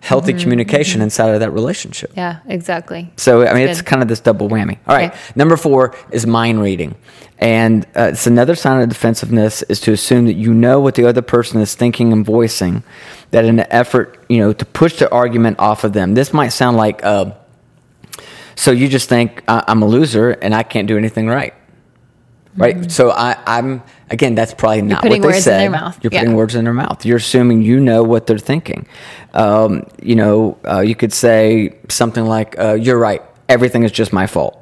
healthy 0.00 0.32
communication 0.32 1.00
inside 1.00 1.28
of 1.32 1.38
that 1.40 1.50
relationship. 1.52 2.12
yeah, 2.16 2.40
exactly. 2.46 3.10
So 3.16 3.46
I 3.46 3.54
mean, 3.54 3.68
it's 3.68 3.82
kind 3.82 4.02
of 4.02 4.08
this 4.08 4.18
double 4.20 4.48
whammy. 4.48 4.78
All 4.88 4.96
right, 4.96 5.10
Okay. 5.12 5.18
number 5.36 5.56
four 5.56 5.94
is 6.10 6.26
mind 6.26 6.60
reading, 6.60 6.96
and 7.38 7.84
uh, 7.96 8.10
it's 8.12 8.26
another 8.26 8.56
sign 8.56 8.82
of 8.82 8.88
defensiveness 8.88 9.62
is 9.62 9.78
to 9.82 9.92
assume 9.92 10.26
that 10.26 10.34
you 10.34 10.52
know 10.54 10.80
what 10.80 10.96
the 10.96 11.04
other 11.06 11.22
person 11.22 11.60
is 11.60 11.76
thinking 11.76 12.12
and 12.12 12.26
voicing, 12.26 12.82
that 13.30 13.44
in 13.44 13.60
an 13.60 13.66
effort, 13.70 14.18
you 14.28 14.38
know, 14.38 14.52
to 14.52 14.64
push 14.64 14.98
the 14.98 15.08
argument 15.12 15.60
off 15.60 15.84
of 15.84 15.92
them. 15.92 16.14
This 16.14 16.32
might 16.32 16.48
sound 16.48 16.76
like, 16.76 17.04
uh, 17.04 17.30
so 18.56 18.72
you 18.72 18.88
just 18.88 19.08
think 19.08 19.42
I'm 19.48 19.82
a 19.82 19.86
loser 19.86 20.30
and 20.30 20.52
I 20.52 20.62
can't 20.64 20.88
do 20.88 20.98
anything 20.98 21.28
right. 21.28 21.54
Right, 22.54 22.90
so 22.92 23.10
I, 23.10 23.36
I'm 23.46 23.82
again. 24.10 24.34
That's 24.34 24.52
probably 24.52 24.82
not 24.82 25.02
what 25.04 25.22
they 25.22 25.40
said. 25.40 25.62
You're 26.02 26.12
Yeah. 26.12 26.20
putting 26.20 26.34
words 26.36 26.54
in 26.54 26.64
their 26.64 26.74
mouth. 26.74 27.06
You're 27.06 27.16
assuming 27.16 27.62
you 27.62 27.80
know 27.80 28.02
what 28.02 28.26
they're 28.26 28.36
thinking. 28.38 28.86
Um, 29.32 29.86
you 30.02 30.14
know, 30.16 30.58
uh, 30.68 30.80
you 30.80 30.94
could 30.94 31.14
say 31.14 31.74
something 31.88 32.26
like, 32.26 32.58
uh, 32.58 32.74
"You're 32.74 32.98
right. 32.98 33.22
Everything 33.48 33.84
is 33.84 33.92
just 33.92 34.12
my 34.12 34.26
fault." 34.26 34.58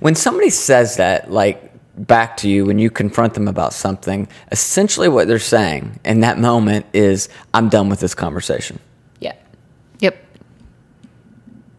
When 0.00 0.14
somebody 0.14 0.50
says 0.50 0.96
that, 0.96 1.30
like 1.30 1.70
back 1.96 2.36
to 2.38 2.48
you, 2.50 2.66
when 2.66 2.78
you 2.78 2.90
confront 2.90 3.32
them 3.32 3.48
about 3.48 3.72
something, 3.72 4.28
essentially 4.52 5.08
what 5.08 5.26
they're 5.26 5.38
saying 5.38 6.00
in 6.04 6.20
that 6.20 6.38
moment 6.38 6.84
is, 6.92 7.30
"I'm 7.54 7.70
done 7.70 7.88
with 7.88 8.00
this 8.00 8.14
conversation. 8.14 8.78
Yeah. 9.20 9.32
Yep. 10.00 10.16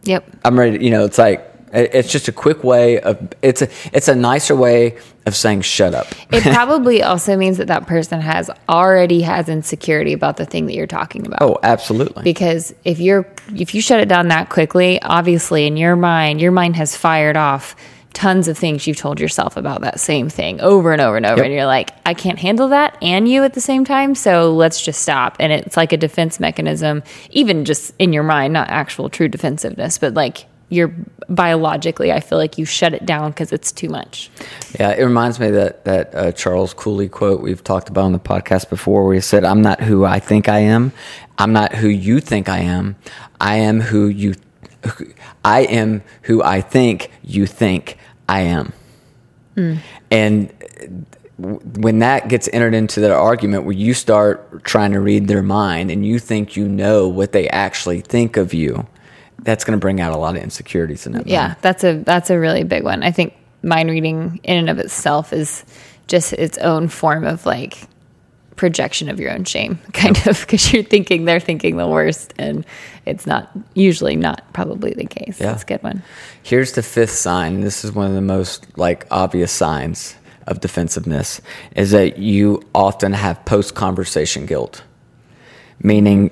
Yep. 0.04 0.24
I'm 0.44 0.58
ready." 0.58 0.84
You 0.84 0.90
know, 0.90 1.04
it's 1.04 1.18
like 1.18 1.48
it's 1.76 2.10
just 2.10 2.28
a 2.28 2.32
quick 2.32 2.64
way 2.64 3.00
of 3.00 3.16
it's 3.42 3.62
a 3.62 3.68
it's 3.92 4.08
a 4.08 4.14
nicer 4.14 4.56
way 4.56 4.96
of 5.26 5.34
saying 5.36 5.62
"shut 5.62 5.94
up." 5.94 6.06
It 6.32 6.42
probably 6.42 7.02
also 7.02 7.36
means 7.36 7.58
that 7.58 7.66
that 7.68 7.86
person 7.86 8.20
has 8.20 8.50
already 8.68 9.22
has 9.22 9.48
insecurity 9.48 10.12
about 10.12 10.36
the 10.36 10.46
thing 10.46 10.66
that 10.66 10.74
you're 10.74 10.86
talking 10.86 11.26
about. 11.26 11.42
Oh, 11.42 11.58
absolutely. 11.62 12.22
Because 12.22 12.74
if 12.84 12.98
you're 13.00 13.26
if 13.54 13.74
you 13.74 13.80
shut 13.80 14.00
it 14.00 14.08
down 14.08 14.28
that 14.28 14.48
quickly, 14.50 15.00
obviously 15.02 15.66
in 15.66 15.76
your 15.76 15.96
mind, 15.96 16.40
your 16.40 16.52
mind 16.52 16.76
has 16.76 16.96
fired 16.96 17.36
off 17.36 17.76
tons 18.12 18.48
of 18.48 18.56
things 18.56 18.86
you've 18.86 18.96
told 18.96 19.20
yourself 19.20 19.58
about 19.58 19.82
that 19.82 20.00
same 20.00 20.30
thing 20.30 20.58
over 20.62 20.90
and 20.90 21.02
over 21.02 21.18
and 21.18 21.26
over 21.26 21.36
Yep. 21.36 21.44
and 21.44 21.52
you're 21.54 21.66
like, 21.66 21.90
I 22.06 22.14
can't 22.14 22.38
handle 22.38 22.68
that 22.68 22.96
and 23.02 23.28
you 23.28 23.44
at 23.44 23.52
the 23.52 23.60
same 23.60 23.84
time, 23.84 24.14
so 24.14 24.54
let's 24.54 24.82
just 24.82 25.02
stop. 25.02 25.36
And 25.38 25.52
it's 25.52 25.76
like 25.76 25.92
a 25.92 25.98
defense 25.98 26.40
mechanism, 26.40 27.02
even 27.30 27.66
just 27.66 27.92
in 27.98 28.14
your 28.14 28.22
mind, 28.22 28.54
not 28.54 28.70
actual 28.70 29.10
true 29.10 29.28
defensiveness, 29.28 29.98
but 29.98 30.14
like 30.14 30.46
you're 30.68 30.92
biologically, 31.28 32.12
I 32.12 32.20
feel 32.20 32.38
like 32.38 32.58
you 32.58 32.64
shut 32.64 32.92
it 32.92 33.06
down 33.06 33.30
because 33.30 33.52
it's 33.52 33.70
too 33.70 33.88
much. 33.88 34.30
Yeah, 34.78 34.90
it 34.90 35.02
reminds 35.02 35.38
me 35.38 35.48
of 35.48 35.54
that 35.54 35.84
that 35.84 36.14
uh, 36.14 36.32
Charles 36.32 36.74
Cooley 36.74 37.08
quote 37.08 37.40
we've 37.40 37.62
talked 37.62 37.88
about 37.88 38.04
on 38.04 38.12
the 38.12 38.18
podcast 38.18 38.68
before, 38.68 39.04
where 39.04 39.14
he 39.14 39.20
said, 39.20 39.44
"I'm 39.44 39.62
not 39.62 39.80
who 39.80 40.04
I 40.04 40.18
think 40.18 40.48
I 40.48 40.60
am. 40.60 40.92
I'm 41.38 41.52
not 41.52 41.74
who 41.74 41.88
you 41.88 42.20
think 42.20 42.48
I 42.48 42.58
am. 42.58 42.96
I 43.40 43.56
am 43.56 43.80
who 43.80 44.06
you. 44.06 44.34
I 45.44 45.60
am 45.60 46.02
who 46.22 46.42
I 46.42 46.60
think 46.60 47.10
you 47.22 47.46
think 47.46 47.98
I 48.28 48.40
am." 48.40 48.72
And 50.10 50.52
when 51.38 51.98
that 52.00 52.28
gets 52.28 52.48
entered 52.52 52.74
into 52.74 53.00
that 53.00 53.10
argument, 53.10 53.64
where 53.64 53.74
you 53.74 53.94
start 53.94 54.64
trying 54.64 54.92
to 54.92 55.00
read 55.00 55.28
their 55.28 55.42
mind 55.42 55.90
and 55.90 56.06
you 56.06 56.18
think 56.18 56.56
you 56.56 56.66
know 56.68 57.08
what 57.08 57.32
they 57.32 57.48
actually 57.50 58.00
think 58.00 58.36
of 58.36 58.54
you, 58.54 58.86
that's 59.46 59.64
going 59.64 59.78
to 59.78 59.80
bring 59.80 60.00
out 60.00 60.12
a 60.12 60.16
lot 60.18 60.36
of 60.36 60.42
insecurities 60.42 61.06
in 61.06 61.12
that. 61.12 61.26
Yeah, 61.26 61.54
that's 61.62 61.84
a 61.84 61.94
that's 62.00 62.28
a 62.28 62.38
really 62.38 62.64
big 62.64 62.82
one. 62.82 63.02
I 63.02 63.12
think 63.12 63.34
mind 63.62 63.88
reading 63.88 64.40
in 64.42 64.58
and 64.58 64.68
of 64.68 64.78
itself 64.78 65.32
is 65.32 65.64
just 66.08 66.32
its 66.34 66.58
own 66.58 66.88
form 66.88 67.24
of 67.24 67.46
like 67.46 67.88
projection 68.56 69.08
of 69.08 69.20
your 69.20 69.30
own 69.32 69.44
shame, 69.44 69.78
kind 69.92 70.16
of, 70.26 70.40
because 70.40 70.72
you're 70.72 70.82
thinking 70.82 71.24
they're 71.24 71.40
thinking 71.40 71.76
the 71.76 71.86
worst, 71.86 72.34
and 72.38 72.66
it's 73.06 73.26
not 73.26 73.50
usually 73.74 74.16
not 74.16 74.52
probably 74.52 74.92
the 74.92 75.06
case. 75.06 75.40
Yeah. 75.40 75.52
That's 75.52 75.62
a 75.62 75.66
good 75.66 75.82
one. 75.82 76.02
Here's 76.42 76.72
the 76.72 76.82
fifth 76.82 77.12
sign. 77.12 77.60
This 77.60 77.84
is 77.84 77.92
one 77.92 78.06
of 78.06 78.14
the 78.14 78.20
most 78.20 78.66
like 78.76 79.06
obvious 79.10 79.52
signs 79.52 80.16
of 80.46 80.60
defensiveness 80.60 81.40
is 81.74 81.90
that 81.90 82.18
you 82.18 82.62
often 82.74 83.12
have 83.12 83.44
post 83.44 83.74
conversation 83.74 84.46
guilt. 84.46 84.82
Meaning, 85.82 86.30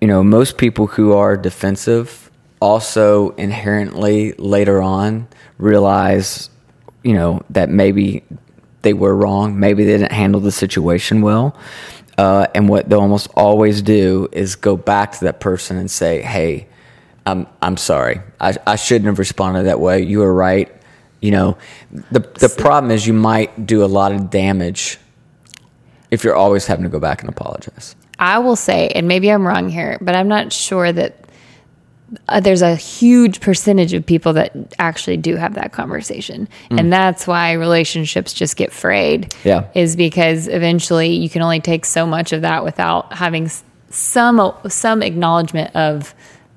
you 0.00 0.06
know, 0.08 0.22
most 0.22 0.58
people 0.58 0.86
who 0.86 1.12
are 1.12 1.36
defensive 1.36 2.25
also 2.60 3.30
inherently 3.30 4.32
later 4.32 4.82
on 4.82 5.28
realize, 5.58 6.50
you 7.02 7.12
know, 7.12 7.42
that 7.50 7.68
maybe 7.68 8.24
they 8.82 8.92
were 8.92 9.14
wrong, 9.14 9.58
maybe 9.58 9.84
they 9.84 9.92
didn't 9.92 10.12
handle 10.12 10.40
the 10.40 10.52
situation 10.52 11.22
well. 11.22 11.56
Uh, 12.18 12.46
and 12.54 12.68
what 12.68 12.88
they'll 12.88 13.00
almost 13.00 13.28
always 13.36 13.82
do 13.82 14.28
is 14.32 14.56
go 14.56 14.76
back 14.76 15.12
to 15.12 15.24
that 15.24 15.38
person 15.38 15.76
and 15.76 15.90
say, 15.90 16.22
"Hey, 16.22 16.66
I'm 17.26 17.46
I'm 17.60 17.76
sorry. 17.76 18.20
I, 18.40 18.54
I 18.66 18.76
shouldn't 18.76 19.06
have 19.06 19.18
responded 19.18 19.64
that 19.64 19.80
way. 19.80 20.02
You 20.02 20.20
were 20.20 20.32
right. 20.32 20.72
You 21.20 21.32
know, 21.32 21.58
the 21.90 22.20
the 22.20 22.54
problem 22.56 22.90
is 22.90 23.06
you 23.06 23.12
might 23.12 23.66
do 23.66 23.84
a 23.84 23.86
lot 23.86 24.12
of 24.12 24.30
damage 24.30 24.98
if 26.10 26.24
you're 26.24 26.36
always 26.36 26.66
having 26.66 26.84
to 26.84 26.88
go 26.88 27.00
back 27.00 27.20
and 27.20 27.28
apologize. 27.28 27.96
I 28.18 28.38
will 28.38 28.56
say, 28.56 28.88
and 28.94 29.08
maybe 29.08 29.30
I'm 29.30 29.46
wrong 29.46 29.68
here, 29.68 29.98
but 30.00 30.14
I'm 30.14 30.28
not 30.28 30.52
sure 30.52 30.92
that 30.92 31.25
uh, 32.28 32.40
there's 32.40 32.62
a 32.62 32.76
huge 32.76 33.40
percentage 33.40 33.92
of 33.92 34.06
people 34.06 34.32
that 34.34 34.74
actually 34.78 35.16
do 35.16 35.36
have 35.36 35.54
that 35.54 35.72
conversation. 35.72 36.48
And 36.70 36.92
that's 36.92 37.26
why 37.26 37.52
relationships 37.52 38.32
just 38.32 38.56
get 38.56 38.72
frayed. 38.72 39.34
Yeah. 39.44 39.68
Is 39.74 39.96
because 39.96 40.46
eventually 40.48 41.08
you 41.08 41.28
can 41.28 41.42
only 41.42 41.60
take 41.60 41.84
so 41.84 42.06
much 42.06 42.32
of 42.32 42.42
that 42.42 42.64
without 42.64 43.12
having 43.12 43.50
some 43.90 44.52
some 44.68 45.02
acknowledgement 45.02 45.74
of 45.74 46.14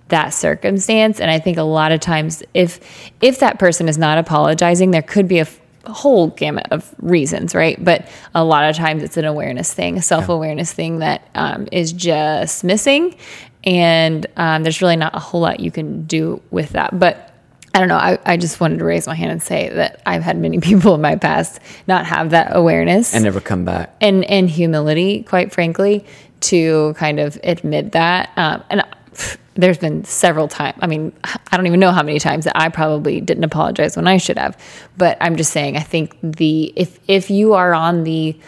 that 0.10 0.30
circumstance 0.30 1.20
and 1.20 1.30
I 1.30 1.38
think 1.38 1.58
a 1.58 1.64
lot 1.64 1.92
of 1.92 2.00
times 2.00 2.42
if 2.56 2.80
if 3.22 3.40
that 3.40 3.60
person 3.60 3.88
is 3.88 4.00
not 4.00 4.18
apologizing 4.18 4.90
there 4.90 5.04
could 5.04 5.28
be 5.28 5.38
a 5.38 5.48
whole 5.86 6.28
gamut 6.28 6.68
of 6.72 6.94
reasons, 7.00 7.56
right? 7.56 7.84
But 7.84 8.08
a 8.36 8.44
lot 8.44 8.70
of 8.70 8.76
times 8.76 9.04
it's 9.04 9.18
an 9.18 9.26
awareness 9.26 9.74
thing, 9.74 9.98
a 9.98 10.02
self 10.02 10.30
awareness 10.30 10.72
thing 10.72 11.00
that 11.00 11.28
um, 11.36 11.68
is 11.72 11.92
just 11.92 12.64
missing. 12.64 13.16
And 13.64 14.26
um, 14.38 14.64
there's 14.64 14.82
really 14.82 14.96
not 14.96 15.16
a 15.16 15.20
whole 15.20 15.42
lot 15.42 15.60
you 15.60 15.72
can 15.72 16.06
do 16.06 16.42
with 16.50 16.70
that. 16.70 16.98
But 16.98 17.34
I 17.74 17.80
don't 17.80 17.88
know. 17.90 17.98
I, 17.98 18.18
I 18.26 18.38
just 18.38 18.60
wanted 18.60 18.80
to 18.80 18.86
raise 18.86 19.06
my 19.06 19.16
hand 19.16 19.32
and 19.32 19.44
say 19.44 19.70
that 19.70 20.02
I've 20.06 20.24
had 20.24 20.38
many 20.38 20.60
people 20.70 20.96
in 20.96 21.02
my 21.02 21.16
past 21.16 21.60
not 21.88 22.06
have 22.06 22.32
that 22.32 22.56
awareness 22.56 23.14
And 23.14 23.24
never 23.24 23.42
come 23.42 23.66
back. 23.66 23.96
and 24.02 24.24
and 24.26 24.50
humility, 24.50 25.24
quite 25.24 25.52
frankly, 25.52 26.06
to 26.42 26.94
kind 26.98 27.20
of 27.20 27.38
admit 27.44 27.92
that. 27.92 28.32
Um, 28.38 28.64
and 28.70 28.84
pff, 29.14 29.38
there's 29.56 29.78
been 29.78 30.06
several 30.06 30.48
times. 30.48 30.78
I 30.82 30.88
mean, 30.88 31.12
I 31.52 31.58
don't 31.58 31.68
even 31.68 31.82
know 31.82 31.92
how 31.92 32.02
many 32.02 32.20
times 32.20 32.46
that 32.46 32.58
I 32.58 32.70
probably 32.70 33.20
didn't 33.20 33.44
apologize 33.44 33.98
when 33.98 34.08
I 34.08 34.18
should 34.18 34.38
have. 34.40 34.58
But 34.98 35.18
I'm 35.20 35.36
just 35.36 35.52
saying, 35.52 35.76
I 35.76 35.82
think 35.82 36.18
the 36.24 36.72
if 36.78 36.98
if 37.10 37.30
you 37.30 37.54
are 37.56 37.74
on 37.74 38.04
the 38.06 38.40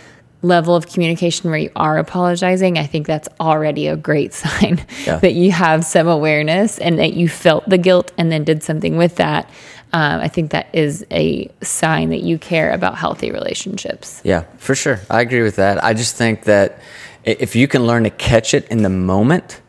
level 0.43 0.75
of 0.75 0.87
communication 0.87 1.49
where 1.49 1.59
you 1.59 1.69
are 1.75 1.97
apologizing, 1.97 2.77
I 2.77 2.85
think 2.87 3.05
that's 3.07 3.29
already 3.39 3.87
a 3.87 3.95
great 3.95 4.33
sign 4.43 4.83
Yeah. 5.05 5.17
that 5.17 5.33
you 5.33 5.51
have 5.51 5.85
some 5.85 6.07
awareness 6.07 6.77
and 6.79 6.97
that 6.99 7.13
you 7.13 7.29
felt 7.29 7.67
the 7.69 7.77
guilt 7.77 8.11
and 8.17 8.31
then 8.31 8.43
did 8.43 8.63
something 8.63 8.97
with 8.97 9.17
that. 9.17 9.49
Um, 9.93 10.21
I 10.21 10.29
think 10.29 10.51
that 10.51 10.67
is 10.73 11.05
a 11.11 11.51
sign 11.61 12.09
that 12.11 12.21
you 12.21 12.37
care 12.37 12.71
about 12.71 12.97
healthy 12.97 13.29
relationships. 13.31 14.21
Yeah, 14.23 14.45
for 14.57 14.73
sure. 14.73 15.01
I 15.09 15.19
agree 15.21 15.41
with 15.43 15.57
that. 15.57 15.83
I 15.83 15.93
just 15.93 16.15
think 16.15 16.43
that 16.45 16.79
if 17.25 17.55
you 17.55 17.67
can 17.67 17.85
learn 17.85 18.03
to 18.05 18.09
catch 18.09 18.53
it 18.53 18.67
in 18.69 18.83
the 18.83 18.89
moment 18.89 19.61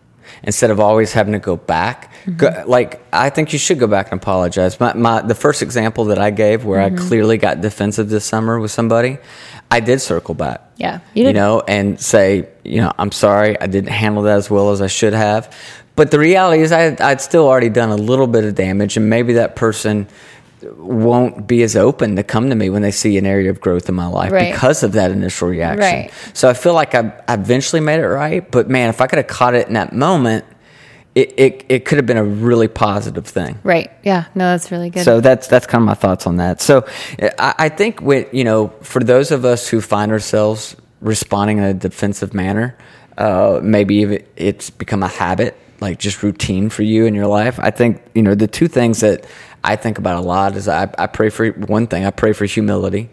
instead 0.45 0.71
of 0.71 0.79
always 0.81 1.13
having 1.13 1.33
to 1.33 1.39
go 1.41 1.57
back, 1.57 2.13
go, 2.37 2.65
like 2.67 3.01
I 3.13 3.31
think 3.31 3.53
you 3.53 3.59
should 3.59 3.79
go 3.81 3.87
back 3.89 4.13
and 4.13 4.21
apologize. 4.23 4.79
My, 4.79 4.93
my 4.95 5.23
the 5.23 5.35
first 5.35 5.61
example 5.61 6.05
that 6.07 6.19
I 6.19 6.31
gave 6.31 6.65
where 6.65 6.81
I 6.81 6.91
clearly 6.91 7.37
got 7.37 7.61
defensive 7.61 8.09
this 8.09 8.25
summer 8.25 8.59
with 8.61 8.71
somebody, 8.71 9.19
I 9.73 9.81
did 9.81 10.01
circle 10.01 10.35
back. 10.35 10.61
Yeah, 10.77 11.01
you 11.15 11.27
you, 11.27 11.33
know, 11.33 11.63
and 11.67 12.01
say, 12.01 12.49
you 12.65 12.81
know, 12.81 12.93
I'm 12.99 13.13
sorry, 13.13 13.59
I 13.61 13.67
didn't 13.67 13.91
handle 13.91 14.23
that 14.25 14.37
as 14.37 14.51
well 14.51 14.71
as 14.71 14.81
I 14.83 14.87
should 14.89 15.13
have. 15.15 15.55
But 15.95 16.11
the 16.11 16.19
reality 16.19 16.63
is, 16.63 16.73
I, 16.73 16.97
I'd 17.01 17.21
still 17.21 17.47
already 17.47 17.69
done 17.69 17.91
a 17.91 17.97
little 17.97 18.27
bit 18.27 18.45
of 18.45 18.55
damage, 18.55 18.97
and 18.97 19.09
maybe 19.11 19.35
that 19.35 19.57
person 19.57 20.07
won't 20.77 21.47
be 21.47 21.63
as 21.63 21.75
open 21.77 22.17
to 22.17 22.23
come 22.23 22.49
to 22.49 22.55
me 22.55 22.71
when 22.71 22.83
they 22.83 22.91
see 22.93 23.19
an 23.19 23.27
area 23.27 23.51
of 23.51 23.61
growth 23.61 23.89
in 23.89 23.95
my 23.97 24.07
life 24.07 24.31
Right. 24.33 24.53
because 24.53 24.83
of 24.83 24.93
that 24.93 25.11
initial 25.11 25.49
reaction. 25.49 25.81
Right. 25.81 26.11
So 26.35 26.49
I 26.49 26.55
feel 26.55 26.75
like 26.75 26.95
I, 26.95 27.13
I 27.27 27.35
eventually 27.35 27.81
made 27.81 27.99
it 28.01 28.07
right, 28.07 28.49
but 28.49 28.69
man, 28.71 28.89
if 28.89 29.01
I 29.01 29.07
could 29.09 29.19
have 29.19 29.27
caught 29.27 29.55
it 29.55 29.67
in 29.67 29.75
that 29.75 29.93
moment, 29.93 30.45
it, 31.15 31.35
it, 31.39 31.65
it 31.69 31.85
could 31.85 31.99
have 31.99 32.07
been 32.07 32.17
a 32.17 32.25
really 32.25 32.69
positive 32.69 33.27
thing. 33.27 33.59
Right. 33.63 33.91
Yeah. 34.03 34.27
No, 34.35 34.51
that's 34.51 34.71
really 34.71 34.91
good. 34.91 35.05
So 35.05 35.21
that's 35.21 35.47
that's 35.47 35.67
kind 35.67 35.83
of 35.83 35.87
my 35.87 35.95
thoughts 35.95 36.27
on 36.27 36.37
that. 36.37 36.61
So 36.61 36.87
I, 37.39 37.55
I 37.59 37.69
think 37.69 38.01
with 38.01 38.33
you 38.33 38.45
know 38.45 38.69
for 38.83 39.03
those 39.03 39.31
of 39.31 39.45
us 39.45 39.69
who 39.69 39.81
find 39.81 40.11
ourselves 40.11 40.77
responding 41.01 41.59
in 41.59 41.65
a 41.65 41.75
defensive 41.75 42.33
manner, 42.33 42.77
uh, 43.19 43.61
maybe 43.63 44.03
it, 44.03 44.33
it's 44.37 44.71
become 44.71 45.03
a 45.03 45.09
habit, 45.09 45.57
like 45.81 45.99
just 45.99 46.23
routine 46.23 46.71
for 46.71 46.83
you 46.83 47.05
in 47.05 47.15
your 47.15 47.27
life. 47.27 47.59
I 47.61 47.71
think 47.71 48.03
you 48.15 48.23
know 48.23 48.35
the 48.35 48.49
two 48.49 48.69
things 48.69 49.01
that 49.01 49.27
I 49.63 49.77
think 49.77 49.99
about 49.99 50.17
a 50.17 50.27
lot 50.27 50.57
is 50.57 50.67
I, 50.67 50.91
I 50.99 51.09
pray 51.09 51.29
for 51.29 51.51
one 51.51 51.89
thing. 51.89 52.07
I 52.07 52.11
pray 52.11 52.33
for 52.33 52.47
humility. 52.47 53.11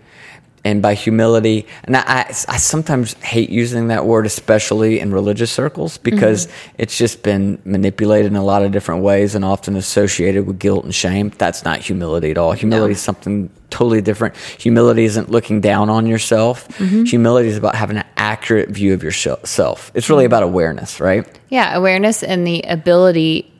And 0.65 0.81
by 0.81 0.93
humility, 0.93 1.65
and 1.85 1.95
I, 1.95 2.01
I, 2.01 2.25
I 2.29 2.57
sometimes 2.57 3.13
hate 3.13 3.49
using 3.49 3.87
that 3.87 4.05
word, 4.05 4.25
especially 4.25 4.99
in 4.99 5.13
religious 5.13 5.51
circles, 5.51 5.97
because 5.97 6.47
mm-hmm. 6.47 6.75
it's 6.79 6.97
just 6.97 7.23
been 7.23 7.61
manipulated 7.65 8.31
in 8.31 8.37
a 8.37 8.43
lot 8.43 8.63
of 8.63 8.71
different 8.71 9.01
ways 9.01 9.35
and 9.35 9.45
often 9.45 9.75
associated 9.75 10.47
with 10.47 10.59
guilt 10.59 10.83
and 10.83 10.93
shame. 10.93 11.31
That's 11.37 11.63
not 11.63 11.79
humility 11.79 12.31
at 12.31 12.37
all. 12.37 12.51
Humility 12.51 12.93
is 12.93 13.01
something 13.01 13.49
totally 13.69 14.01
different. 14.01 14.35
Humility 14.35 15.05
isn't 15.05 15.29
looking 15.29 15.61
down 15.61 15.89
on 15.89 16.07
yourself. 16.07 16.67
Mm-hmm. 16.77 17.03
Humility 17.03 17.49
is 17.49 17.57
about 17.57 17.75
having 17.75 17.97
an 17.97 18.05
accurate 18.17 18.69
view 18.69 18.93
of 18.93 19.03
yourself. 19.03 19.91
It's 19.93 20.09
really 20.09 20.23
mm-hmm. 20.23 20.27
about 20.27 20.43
awareness, 20.43 20.99
right? 20.99 21.27
yeah, 21.49 21.75
awareness 21.75 22.23
and 22.23 22.45
the 22.45 22.61
ability 22.61 23.51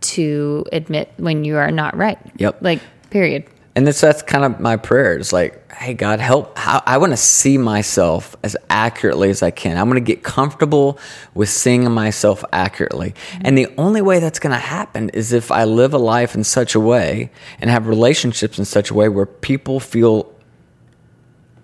to 0.00 0.64
admit 0.72 1.12
when 1.16 1.44
you 1.44 1.56
are 1.56 1.70
not 1.70 1.96
right. 1.96 2.18
Yep. 2.36 2.58
Like, 2.60 2.80
period. 3.10 3.44
And 3.76 3.86
that's 3.86 4.00
that's 4.00 4.22
kind 4.22 4.44
of 4.44 4.58
my 4.58 4.76
prayer. 4.76 5.16
It's 5.16 5.32
like, 5.32 5.72
hey, 5.72 5.94
God, 5.94 6.18
help. 6.20 6.52
I, 6.56 6.82
I 6.84 6.98
want 6.98 7.12
to 7.12 7.16
see 7.16 7.56
myself 7.56 8.36
as 8.42 8.56
accurately 8.68 9.30
as 9.30 9.42
I 9.42 9.50
can. 9.50 9.78
I'm 9.78 9.88
going 9.88 10.02
to 10.02 10.06
get 10.06 10.22
comfortable 10.22 10.98
with 11.34 11.48
seeing 11.48 11.90
myself 11.90 12.44
accurately. 12.52 13.12
Mm-hmm. 13.12 13.42
And 13.44 13.58
the 13.58 13.68
only 13.78 14.02
way 14.02 14.18
that's 14.18 14.38
going 14.38 14.52
to 14.52 14.58
happen 14.58 15.08
is 15.10 15.32
if 15.32 15.50
I 15.50 15.64
live 15.64 15.94
a 15.94 15.98
life 15.98 16.34
in 16.34 16.42
such 16.44 16.74
a 16.74 16.80
way 16.80 17.30
and 17.60 17.70
have 17.70 17.86
relationships 17.86 18.58
in 18.58 18.64
such 18.64 18.90
a 18.90 18.94
way 18.94 19.08
where 19.08 19.26
people 19.26 19.78
feel 19.78 20.34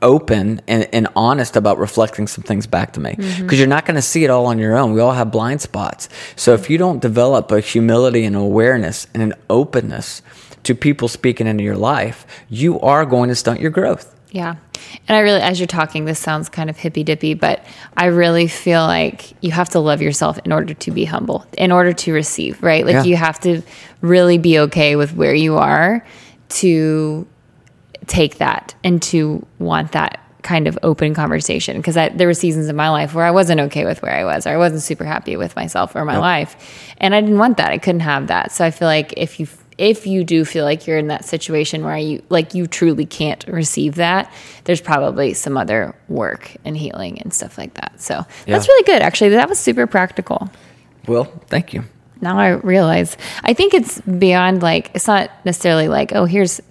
open 0.02 0.60
and, 0.68 0.88
and 0.92 1.08
honest 1.16 1.56
about 1.56 1.78
reflecting 1.78 2.26
some 2.26 2.44
things 2.44 2.66
back 2.66 2.92
to 2.92 3.00
me 3.00 3.12
mm-hmm. 3.12 3.42
because 3.42 3.58
you're 3.58 3.66
not 3.66 3.86
going 3.86 3.94
to 3.94 4.02
see 4.02 4.24
it 4.24 4.30
all 4.30 4.46
on 4.46 4.58
your 4.58 4.76
own 4.76 4.92
we 4.92 5.00
all 5.00 5.12
have 5.12 5.30
blind 5.32 5.60
spots 5.60 6.08
so 6.36 6.52
if 6.52 6.68
you 6.68 6.76
don't 6.76 7.00
develop 7.00 7.50
a 7.50 7.60
humility 7.60 8.24
and 8.24 8.36
awareness 8.36 9.06
and 9.14 9.22
an 9.22 9.32
openness 9.48 10.20
to 10.66 10.74
people 10.74 11.08
speaking 11.08 11.46
into 11.46 11.64
your 11.64 11.76
life 11.76 12.26
you 12.48 12.78
are 12.80 13.04
going 13.04 13.28
to 13.28 13.34
stunt 13.34 13.60
your 13.60 13.70
growth 13.70 14.14
Yeah. 14.32 14.56
And 15.08 15.16
I 15.16 15.20
really, 15.20 15.40
as 15.40 15.58
you're 15.58 15.66
talking, 15.80 16.04
this 16.04 16.18
sounds 16.18 16.48
kind 16.48 16.68
of 16.68 16.76
hippy 16.76 17.02
dippy, 17.02 17.32
but 17.34 17.64
I 17.96 18.06
really 18.06 18.46
feel 18.48 18.82
like 18.82 19.32
you 19.42 19.50
have 19.52 19.70
to 19.70 19.80
love 19.80 20.02
yourself 20.02 20.38
in 20.44 20.52
order 20.52 20.74
to 20.74 20.90
be 20.90 21.04
humble, 21.06 21.46
in 21.56 21.72
order 21.72 21.92
to 22.04 22.12
receive, 22.12 22.62
right? 22.62 22.84
Like 22.84 22.94
Yeah. 22.94 23.04
you 23.04 23.16
have 23.16 23.38
to 23.40 23.62
really 24.02 24.38
be 24.38 24.58
okay 24.66 24.94
with 24.96 25.14
where 25.14 25.34
you 25.34 25.56
are 25.56 26.04
to 26.60 27.26
take 28.06 28.38
that 28.38 28.74
and 28.84 29.00
to 29.02 29.44
want 29.58 29.92
that 29.92 30.20
kind 30.42 30.68
of 30.68 30.78
open 30.82 31.14
conversation. 31.14 31.76
Because 31.78 31.94
there 31.94 32.26
were 32.26 32.34
seasons 32.34 32.68
in 32.68 32.76
my 32.76 32.90
life 32.90 33.14
where 33.14 33.24
I 33.24 33.32
wasn't 33.32 33.60
okay 33.60 33.84
with 33.84 34.02
where 34.02 34.12
I 34.14 34.24
was, 34.24 34.46
or 34.46 34.50
I 34.50 34.56
wasn't 34.58 34.82
super 34.82 35.04
happy 35.04 35.36
with 35.36 35.56
myself 35.56 35.96
or 35.96 36.04
my 36.04 36.18
life, 36.18 36.56
and 36.98 37.14
I 37.14 37.20
didn't 37.20 37.38
want 37.38 37.56
that. 37.56 37.70
I 37.72 37.78
couldn't 37.78 38.00
have 38.00 38.26
that. 38.28 38.52
So 38.52 38.64
I 38.64 38.70
feel 38.70 38.88
like 38.88 39.14
if 39.16 39.40
you 39.40 39.46
if 39.78 40.06
you 40.06 40.24
do 40.24 40.44
feel 40.44 40.64
like 40.64 40.86
you're 40.86 40.98
in 40.98 41.08
that 41.08 41.24
situation 41.24 41.84
where 41.84 41.96
you 41.96 42.22
like 42.28 42.54
you 42.54 42.66
truly 42.66 43.06
can't 43.06 43.44
receive 43.46 43.96
that, 43.96 44.32
there's 44.64 44.80
probably 44.80 45.34
some 45.34 45.56
other 45.56 45.94
work 46.08 46.56
and 46.64 46.76
healing 46.76 47.20
and 47.20 47.32
stuff 47.32 47.58
like 47.58 47.74
that. 47.74 48.00
So 48.00 48.24
that's 48.46 48.68
really 48.68 48.84
good. 48.84 49.02
Actually, 49.02 49.30
that 49.30 49.48
was 49.48 49.58
super 49.58 49.86
practical 49.86 50.50
well 51.06 51.24
thank 51.48 51.72
you 51.72 51.84
now 52.18 52.38
I 52.38 52.48
realize. 52.48 53.14
I 53.44 53.52
think 53.52 53.74
it's 53.74 54.00
beyond 54.00 54.62
like 54.62 54.90
it's 54.94 55.06
not 55.06 55.30
necessarily 55.44 55.86
like 55.86 56.14
oh 56.14 56.24
here's 56.24 56.62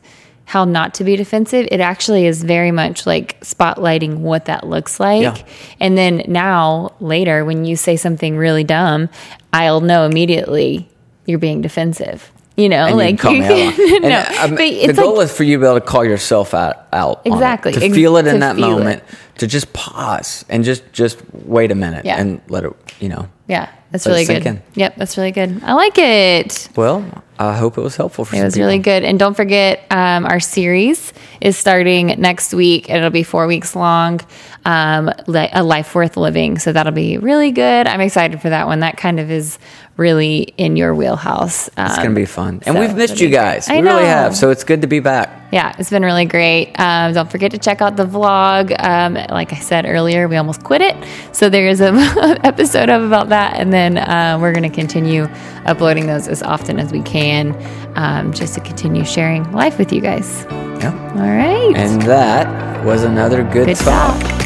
how 0.45 0.65
not 0.65 0.95
to 0.95 1.03
be 1.03 1.15
defensive. 1.15 1.67
It 1.71 1.79
actually 1.79 2.25
is 2.25 2.43
very 2.43 2.71
much 2.71 3.05
like 3.05 3.39
spotlighting 3.41 4.17
what 4.19 4.45
that 4.45 4.65
looks 4.65 4.99
like. 4.99 5.21
Yeah. 5.21 5.45
And 5.79 5.95
then 5.95 6.23
now 6.27 6.93
later 6.99 7.45
when 7.45 7.65
you 7.65 7.75
say 7.75 7.95
something 7.95 8.37
really 8.37 8.63
dumb, 8.63 9.09
I'll 9.53 9.81
know 9.81 10.05
immediately 10.05 10.89
you're 11.25 11.39
being 11.39 11.61
defensive. 11.61 12.31
You 12.57 12.69
know, 12.69 12.85
And 12.85 12.91
you 12.91 12.95
like 12.95 13.07
can 13.07 13.17
call 13.17 13.33
you 13.33 13.41
me 13.41 13.45
out. 13.67 13.73
can- 13.75 13.93
And, 13.95 14.03
no, 14.03 14.19
um, 14.43 14.49
but 14.51 14.57
the 14.59 14.83
it's 14.85 14.99
goal 14.99 15.17
like, 15.17 15.25
is 15.25 15.35
for 15.35 15.43
you 15.43 15.57
to 15.57 15.61
be 15.61 15.65
able 15.67 15.79
to 15.81 15.85
call 15.85 16.05
yourself 16.05 16.53
out, 16.53 16.87
out 16.93 17.17
on 17.17 17.23
it, 17.25 17.35
Exactly. 17.35 17.71
to 17.73 17.83
Ex- 17.83 17.93
feel 17.95 18.15
it 18.17 18.27
in 18.27 18.39
that 18.39 18.55
moment, 18.55 19.03
it. 19.07 19.39
to 19.39 19.47
just 19.47 19.73
pause 19.73 20.45
and 20.47 20.63
just 20.63 20.83
just 20.93 21.19
wait 21.33 21.71
a 21.71 21.75
minute 21.75 22.05
Yeah. 22.05 22.15
and 22.19 22.39
let 22.47 22.63
it, 22.63 22.71
you 23.01 23.09
know. 23.09 23.27
yeah, 23.47 23.69
that's 23.91 24.07
really 24.07 24.23
good. 24.25 24.45
in. 24.45 24.61
Yep, 24.75 24.95
that's 24.95 25.17
really 25.17 25.31
good. 25.33 25.61
I 25.65 25.73
like 25.73 25.97
it. 25.97 26.69
Well, 26.77 27.03
I 27.37 27.55
hope 27.57 27.77
it 27.77 27.81
was 27.81 27.95
helpful 27.97 28.23
for 28.25 28.35
you. 28.35 28.41
It 28.41 28.45
was 28.45 28.53
people. 28.53 28.67
really 28.67 28.79
good. 28.79 29.03
And 29.03 29.19
don't 29.19 29.33
forget, 29.35 29.83
um, 29.91 30.25
our 30.25 30.39
series 30.39 31.11
is 31.41 31.57
starting 31.57 32.07
next 32.17 32.53
week. 32.53 32.89
and 32.89 32.97
It'll 32.99 33.09
be 33.09 33.23
four 33.23 33.45
weeks 33.47 33.75
long, 33.75 34.21
um, 34.63 35.11
li- 35.27 35.49
A 35.51 35.61
Life 35.63 35.93
Worth 35.95 36.15
Living. 36.17 36.57
So 36.59 36.71
that'll 36.71 36.93
be 36.93 37.17
really 37.17 37.51
good. 37.51 37.87
I'm 37.87 37.99
excited 38.01 38.41
for 38.41 38.49
that 38.49 38.67
one. 38.67 38.79
That 38.79 38.95
kind 38.97 39.19
of 39.19 39.29
is 39.29 39.59
really 39.97 40.53
in 40.57 40.75
your 40.77 40.95
wheelhouse. 40.95 41.69
Um, 41.77 41.85
It's 41.87 41.97
gonna 41.97 42.09
be 42.11 42.25
fun, 42.25 42.61
and 42.65 42.75
so 42.75 42.79
we've 42.81 42.95
missed 42.95 43.19
you 43.21 43.27
great. 43.29 43.35
guys. 43.37 43.69
I 43.69 43.75
we 43.79 43.87
really 43.87 44.05
have. 44.05 44.35
So 44.35 44.49
it's 44.49 44.63
good 44.65 44.81
to 44.81 44.87
be 44.87 44.99
back. 44.99 45.44
Yeah, 45.51 45.75
it's 45.77 45.89
been 45.89 46.03
really 46.03 46.25
great. 46.25 46.73
Um, 46.79 47.13
don't 47.13 47.29
forget 47.31 47.51
to 47.51 47.57
check 47.57 47.81
out 47.81 47.95
the 47.95 48.05
vlog. 48.05 48.75
Um, 48.83 49.13
like 49.29 49.53
I 49.53 49.57
said 49.57 49.85
earlier, 49.85 50.27
we 50.27 50.35
almost 50.37 50.63
quit 50.63 50.81
it. 50.81 50.95
So 51.31 51.49
there 51.49 51.67
is 51.67 51.81
a 51.81 51.91
episode 52.43 52.89
of 52.89 53.03
about 53.03 53.29
that, 53.29 53.53
and 53.55 53.71
then 53.71 53.97
uh, 53.97 54.37
we're 54.41 54.53
going 54.53 54.69
to 54.69 54.75
continue 54.75 55.27
uploading 55.65 56.07
those 56.07 56.27
as 56.27 56.43
often 56.43 56.79
as 56.79 56.91
we 56.91 57.01
can, 57.03 57.55
um, 57.95 58.33
just 58.33 58.53
to 58.55 58.59
continue 58.59 59.05
sharing 59.05 59.49
life 59.51 59.77
with 59.77 59.93
you 59.93 60.01
guys. 60.01 60.45
Yeah. 60.49 60.91
All 61.15 61.21
right. 61.21 61.75
And 61.75 62.01
that 62.03 62.83
was 62.83 63.03
another 63.03 63.43
good, 63.43 63.67
Good 63.67 63.77
talk. 63.77 64.19
talk. 64.21 64.44